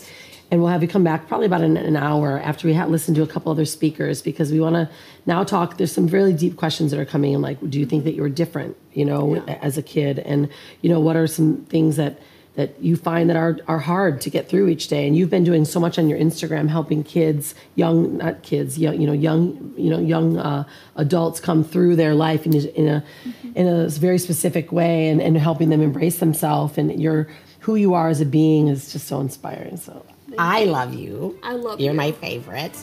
And 0.50 0.60
we'll 0.60 0.70
have 0.70 0.82
you 0.82 0.88
come 0.88 1.02
back 1.04 1.26
probably 1.28 1.46
about 1.46 1.62
an, 1.62 1.76
an 1.78 1.96
hour 1.96 2.38
after 2.38 2.68
we 2.68 2.74
ha- 2.74 2.84
listen 2.86 3.14
to 3.14 3.22
a 3.22 3.26
couple 3.26 3.50
other 3.50 3.64
speakers 3.64 4.20
because 4.22 4.52
we 4.52 4.60
want 4.60 4.74
to 4.76 4.88
now 5.26 5.44
talk. 5.44 5.76
There's 5.78 5.92
some 5.92 6.06
really 6.06 6.32
deep 6.34 6.56
questions 6.56 6.90
that 6.92 7.00
are 7.00 7.04
coming 7.06 7.32
in, 7.32 7.40
like, 7.42 7.58
do 7.70 7.78
you 7.80 7.86
think 7.86 8.04
that 8.04 8.12
you 8.14 8.22
were 8.22 8.28
different, 8.28 8.76
you 8.92 9.04
know, 9.04 9.34
Yeah. 9.36 9.58
as 9.62 9.76
a 9.78 9.82
kid, 9.82 10.18
and 10.18 10.48
you 10.82 10.88
know, 10.90 11.00
what 11.00 11.16
are 11.16 11.26
some 11.26 11.64
things 11.68 11.96
that 11.96 12.18
that 12.56 12.80
you 12.80 12.96
find 12.96 13.28
that 13.28 13.36
are, 13.36 13.58
are 13.66 13.80
hard 13.80 14.20
to 14.20 14.30
get 14.30 14.48
through 14.48 14.68
each 14.68 14.88
day. 14.88 15.06
And 15.06 15.16
you've 15.16 15.30
been 15.30 15.44
doing 15.44 15.64
so 15.64 15.80
much 15.80 15.98
on 15.98 16.08
your 16.08 16.18
instagram 16.18 16.68
helping 16.68 17.02
kids 17.02 17.54
young 17.74 18.18
not 18.18 18.42
kids 18.42 18.78
young, 18.78 19.00
you 19.00 19.06
know 19.06 19.12
young 19.12 19.74
you 19.76 19.90
know 19.90 19.98
young 19.98 20.38
uh, 20.38 20.64
adults 20.96 21.40
come 21.40 21.64
through 21.64 21.96
their 21.96 22.14
life 22.14 22.46
in, 22.46 22.54
in 22.54 22.88
a 22.88 23.04
mm-hmm. 23.24 23.52
in 23.56 23.66
a 23.66 23.88
very 23.88 24.18
specific 24.18 24.72
way 24.72 25.08
and, 25.08 25.20
and 25.20 25.36
helping 25.36 25.68
them 25.70 25.80
embrace 25.80 26.18
themselves. 26.18 26.78
And 26.78 27.00
your 27.00 27.28
who 27.60 27.76
you 27.76 27.94
are 27.94 28.08
as 28.08 28.20
a 28.20 28.26
being 28.26 28.68
is 28.68 28.92
just 28.92 29.06
so 29.06 29.20
inspiring. 29.20 29.76
So 29.76 30.04
i 30.38 30.64
love 30.64 30.94
you. 30.94 31.38
I 31.42 31.54
love 31.54 31.80
You're 31.80 31.80
you. 31.80 31.84
you 31.86 31.90
are 31.90 31.94
my 31.94 32.12
favorite. 32.12 32.76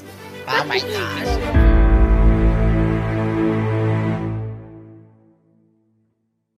Oh 0.47 0.63
my 0.65 0.79
gosh. 0.79 2.00